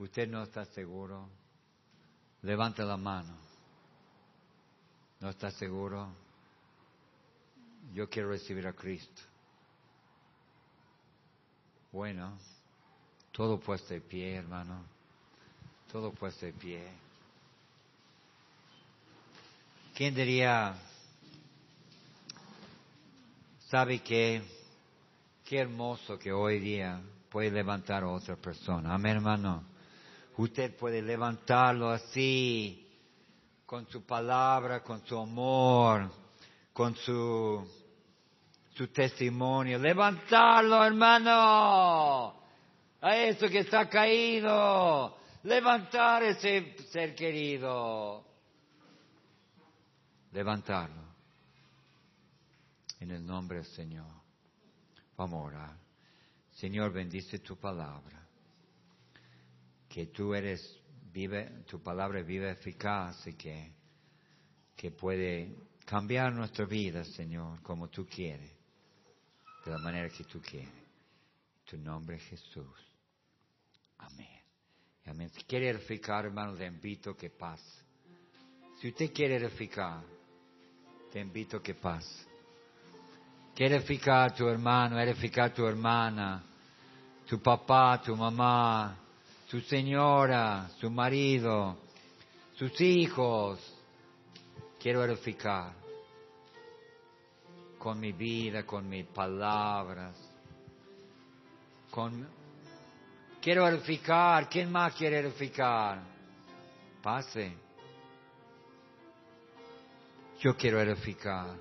¿Usted 0.00 0.26
no 0.30 0.42
está 0.42 0.64
seguro? 0.64 1.28
Levanta 2.40 2.84
la 2.84 2.96
mano. 2.96 3.36
¿No 5.20 5.28
está 5.28 5.50
seguro? 5.50 6.08
Yo 7.92 8.08
quiero 8.08 8.30
recibir 8.30 8.66
a 8.66 8.72
Cristo. 8.72 9.20
Bueno, 11.92 12.38
todo 13.30 13.60
puesto 13.60 13.92
de 13.92 14.00
pie, 14.00 14.36
hermano. 14.36 14.82
Todo 15.92 16.12
puesto 16.12 16.46
de 16.46 16.54
pie. 16.54 16.88
¿Quién 19.94 20.14
diría, 20.14 20.76
sabe 23.68 23.98
que, 24.02 24.42
qué 25.44 25.58
hermoso 25.58 26.18
que 26.18 26.32
hoy 26.32 26.58
día 26.58 27.02
puede 27.28 27.50
levantar 27.50 28.04
a 28.04 28.08
otra 28.08 28.36
persona? 28.36 28.94
Amén, 28.94 29.16
hermano. 29.16 29.69
Usted 30.40 30.74
puede 30.74 31.02
levantarlo 31.02 31.90
así, 31.90 32.88
con 33.66 33.86
su 33.88 34.06
palabra, 34.06 34.82
con 34.82 35.04
su 35.04 35.18
amor, 35.18 36.10
con 36.72 36.96
su, 36.96 37.62
su 38.74 38.88
testimonio. 38.88 39.78
Levantarlo, 39.78 40.82
hermano, 40.82 42.42
a 43.02 43.16
eso 43.16 43.50
que 43.50 43.58
está 43.58 43.86
caído. 43.86 45.18
Levantar 45.42 46.22
ese 46.22 46.74
ser 46.90 47.14
querido. 47.14 48.24
Levantarlo. 50.32 51.04
En 52.98 53.10
el 53.10 53.26
nombre 53.26 53.58
del 53.58 53.66
Señor. 53.66 54.08
Vamos 55.18 55.38
a 55.38 55.46
orar. 55.46 55.76
Señor, 56.52 56.92
bendice 56.92 57.40
tu 57.40 57.58
palabra 57.58 58.20
que 59.90 60.06
tú 60.06 60.34
eres, 60.34 60.80
vive, 61.12 61.64
tu 61.66 61.82
palabra 61.82 62.22
vive 62.22 62.48
eficaz 62.48 63.26
y 63.26 63.32
que, 63.32 63.72
que 64.76 64.92
puede 64.92 65.52
cambiar 65.84 66.32
nuestra 66.32 66.64
vida, 66.64 67.04
Señor, 67.04 67.60
como 67.60 67.88
tú 67.88 68.06
quieres, 68.06 68.52
de 69.64 69.70
la 69.72 69.78
manera 69.78 70.08
que 70.08 70.22
tú 70.24 70.40
quieres. 70.40 70.72
tu 71.64 71.76
nombre 71.76 72.16
es 72.16 72.22
Jesús. 72.22 72.78
Amén. 73.98 74.40
Amén. 75.06 75.28
Si 75.30 75.42
quiere 75.42 75.70
edificar, 75.70 76.24
hermano, 76.24 76.54
te 76.54 76.66
invito 76.66 77.16
que 77.16 77.30
pase. 77.30 77.82
Si 78.80 78.88
usted 78.88 79.12
quiere 79.12 79.36
edificar, 79.36 80.02
te 81.12 81.18
invito 81.18 81.56
a 81.56 81.62
que 81.62 81.74
pase. 81.74 82.26
Quiere 83.56 83.76
edificar 83.76 84.30
a 84.30 84.34
tu 84.34 84.48
hermano, 84.48 85.00
edificar 85.00 85.50
a 85.50 85.54
tu 85.54 85.66
hermana, 85.66 86.44
tu 87.26 87.42
papá, 87.42 88.00
tu 88.00 88.16
mamá, 88.16 89.09
su 89.50 89.60
señora, 89.62 90.68
su 90.78 90.88
marido, 90.90 91.76
sus 92.54 92.80
hijos. 92.80 93.58
Quiero 94.78 95.04
edificar 95.04 95.74
con 97.76 97.98
mi 97.98 98.12
vida, 98.12 98.64
con 98.64 98.88
mis 98.88 99.06
palabras. 99.06 100.16
Con... 101.90 102.28
Quiero 103.42 103.66
edificar. 103.66 104.48
¿Quién 104.48 104.70
más 104.70 104.94
quiere 104.94 105.18
edificar? 105.18 106.00
Pase. 107.02 107.52
Yo 110.38 110.56
quiero 110.56 110.80
edificar. 110.80 111.56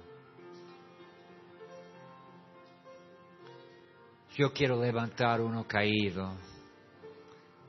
Yo 4.36 4.54
quiero 4.54 4.80
levantar 4.80 5.42
uno 5.42 5.66
caído. 5.68 6.59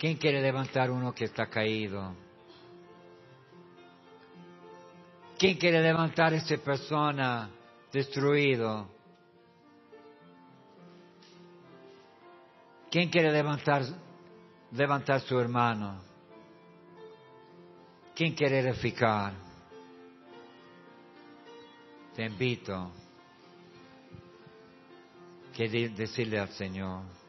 ¿Quién 0.00 0.16
quiere 0.16 0.40
levantar 0.40 0.90
uno 0.90 1.12
que 1.12 1.26
está 1.26 1.44
caído? 1.50 2.14
¿Quién 5.38 5.58
quiere 5.58 5.82
levantar 5.82 6.32
a 6.32 6.36
esa 6.36 6.56
persona 6.56 7.50
destruido? 7.92 8.88
¿Quién 12.90 13.10
quiere 13.10 13.30
levantar, 13.30 13.82
levantar 14.72 15.20
su 15.20 15.38
hermano? 15.38 16.00
¿Quién 18.14 18.34
quiere 18.34 18.60
edificar? 18.60 19.34
Te 22.14 22.24
invito 22.24 22.90
que 25.54 25.68
decirle 25.68 26.38
al 26.38 26.48
Señor. 26.48 27.19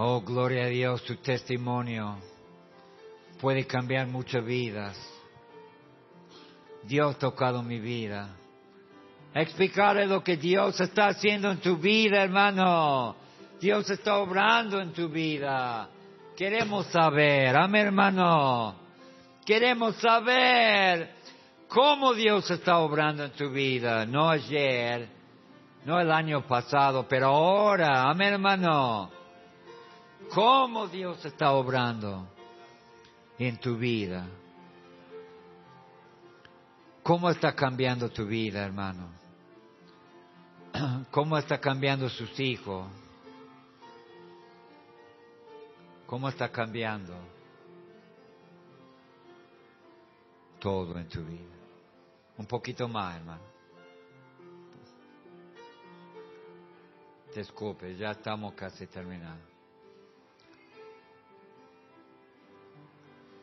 Oh, 0.00 0.20
gloria 0.20 0.66
a 0.66 0.68
Dios, 0.68 1.02
tu 1.02 1.16
testimonio 1.16 2.18
puede 3.40 3.66
cambiar 3.66 4.06
muchas 4.06 4.44
vidas. 4.44 4.96
Dios 6.84 7.16
ha 7.16 7.18
tocado 7.18 7.64
mi 7.64 7.80
vida. 7.80 8.28
Explicarle 9.34 10.06
lo 10.06 10.22
que 10.22 10.36
Dios 10.36 10.80
está 10.80 11.08
haciendo 11.08 11.50
en 11.50 11.58
tu 11.58 11.78
vida, 11.78 12.22
hermano. 12.22 13.16
Dios 13.60 13.90
está 13.90 14.18
obrando 14.18 14.80
en 14.80 14.92
tu 14.92 15.08
vida. 15.08 15.88
Queremos 16.36 16.86
saber, 16.92 17.56
amén, 17.56 17.86
hermano. 17.86 18.76
Queremos 19.44 19.96
saber 19.96 21.10
cómo 21.66 22.14
Dios 22.14 22.48
está 22.52 22.78
obrando 22.78 23.24
en 23.24 23.32
tu 23.32 23.50
vida. 23.50 24.06
No 24.06 24.30
ayer, 24.30 25.08
no 25.84 25.98
el 25.98 26.12
año 26.12 26.46
pasado, 26.46 27.04
pero 27.08 27.26
ahora, 27.30 28.08
amén, 28.08 28.34
hermano 28.34 29.17
cómo 30.34 30.86
Dios 30.88 31.24
está 31.24 31.52
obrando 31.52 32.26
en 33.38 33.58
tu 33.58 33.76
vida. 33.76 34.26
¿Cómo 37.02 37.30
está 37.30 37.54
cambiando 37.54 38.10
tu 38.10 38.26
vida, 38.26 38.64
hermano? 38.64 39.08
¿Cómo 41.10 41.38
está 41.38 41.58
cambiando 41.58 42.08
sus 42.08 42.38
hijos? 42.38 42.86
¿Cómo 46.06 46.28
está 46.28 46.50
cambiando 46.50 47.14
todo 50.58 50.98
en 50.98 51.08
tu 51.08 51.22
vida? 51.24 51.54
Un 52.36 52.46
poquito 52.46 52.88
más, 52.88 53.16
hermano. 53.16 53.42
Disculpe, 57.34 57.96
ya 57.96 58.12
estamos 58.12 58.54
casi 58.54 58.86
terminando. 58.86 59.47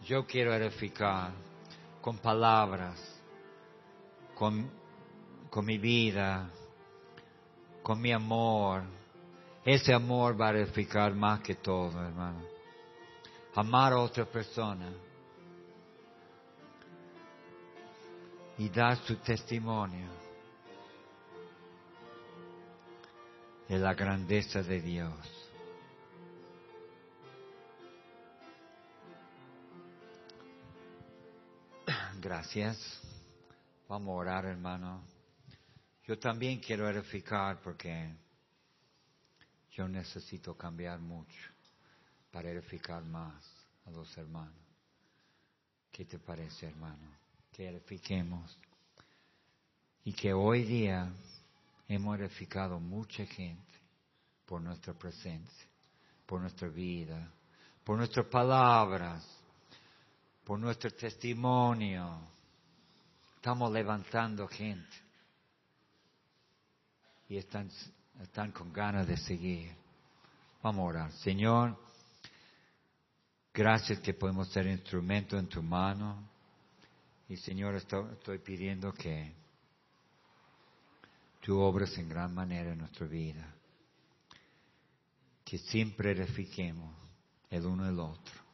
Yo 0.05 0.23
quiero 0.27 0.53
edificar 0.53 1.31
con 1.99 2.19
palabras, 2.19 3.01
con, 4.35 4.69
con 5.49 5.65
mi 5.65 5.79
vida, 5.79 6.47
con 7.81 7.99
mi 7.99 8.11
amor. 8.11 8.83
Ese 9.63 9.91
amor 9.91 10.39
va 10.39 10.49
a 10.49 10.51
edificar 10.51 11.15
más 11.15 11.39
que 11.39 11.55
todo, 11.55 12.05
hermano. 12.05 12.43
Amar 13.55 13.93
a 13.93 13.97
otra 13.97 14.25
persona 14.25 14.91
y 18.59 18.69
dar 18.69 18.97
su 18.97 19.15
testimonio 19.15 20.07
de 23.67 23.79
la 23.79 23.95
grandeza 23.95 24.61
de 24.61 24.81
Dios. 24.81 25.44
Gracias. 32.25 32.79
Vamos 33.87 34.09
a 34.09 34.17
orar, 34.17 34.45
hermano. 34.45 35.03
Yo 36.07 36.17
también 36.17 36.59
quiero 36.59 36.89
edificar 36.89 37.61
porque 37.61 38.15
yo 39.73 39.87
necesito 39.87 40.57
cambiar 40.57 40.97
mucho 40.97 41.39
para 42.31 42.49
edificar 42.49 43.03
más 43.05 43.45
a 43.85 43.91
los 43.91 44.17
hermanos. 44.17 44.57
¿Qué 45.91 46.05
te 46.05 46.17
parece, 46.17 46.65
hermano? 46.65 47.11
Que 47.51 47.69
edifiquemos 47.69 48.57
y 50.03 50.11
que 50.11 50.33
hoy 50.33 50.63
día 50.63 51.13
hemos 51.87 52.19
edificado 52.19 52.79
mucha 52.79 53.23
gente 53.27 53.71
por 54.47 54.61
nuestra 54.61 54.95
presencia, 54.95 55.67
por 56.25 56.41
nuestra 56.41 56.69
vida, 56.69 57.31
por 57.83 57.99
nuestras 57.99 58.25
palabras, 58.25 59.23
por 60.45 60.59
nuestro 60.59 60.91
testimonio. 60.91 62.19
Estamos 63.35 63.71
levantando 63.71 64.47
gente. 64.47 64.95
Y 67.27 67.37
están, 67.37 67.69
están 68.21 68.51
con 68.51 68.71
ganas 68.71 69.07
de 69.07 69.17
seguir. 69.17 69.75
Vamos 70.61 70.81
a 70.81 70.85
orar. 70.85 71.11
Señor, 71.13 71.75
gracias 73.51 73.99
que 73.99 74.13
podemos 74.13 74.47
ser 74.49 74.67
instrumento 74.67 75.37
en 75.37 75.47
tu 75.47 75.63
mano. 75.63 76.29
Y 77.27 77.37
Señor, 77.37 77.73
estoy 77.75 78.37
pidiendo 78.37 78.93
que 78.93 79.33
tú 81.41 81.59
obres 81.59 81.97
en 81.97 82.07
gran 82.07 82.33
manera 82.35 82.73
en 82.73 82.79
nuestra 82.79 83.07
vida. 83.07 83.51
Que 85.43 85.57
siempre 85.57 86.11
edifiquemos 86.11 86.95
el 87.49 87.65
uno 87.65 87.89
el 87.89 87.99
otro. 87.99 88.44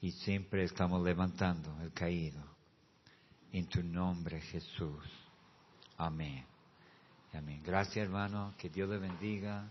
Y 0.00 0.12
siempre 0.12 0.64
estamos 0.64 1.02
levantando 1.02 1.76
el 1.82 1.92
caído. 1.92 2.42
En 3.52 3.66
tu 3.66 3.82
nombre, 3.82 4.40
Jesús. 4.40 5.04
Amén. 5.96 6.44
Amén. 7.32 7.62
Gracias, 7.64 7.96
hermano. 7.96 8.54
Que 8.58 8.68
Dios 8.68 8.88
le 8.88 8.98
bendiga. 8.98 9.68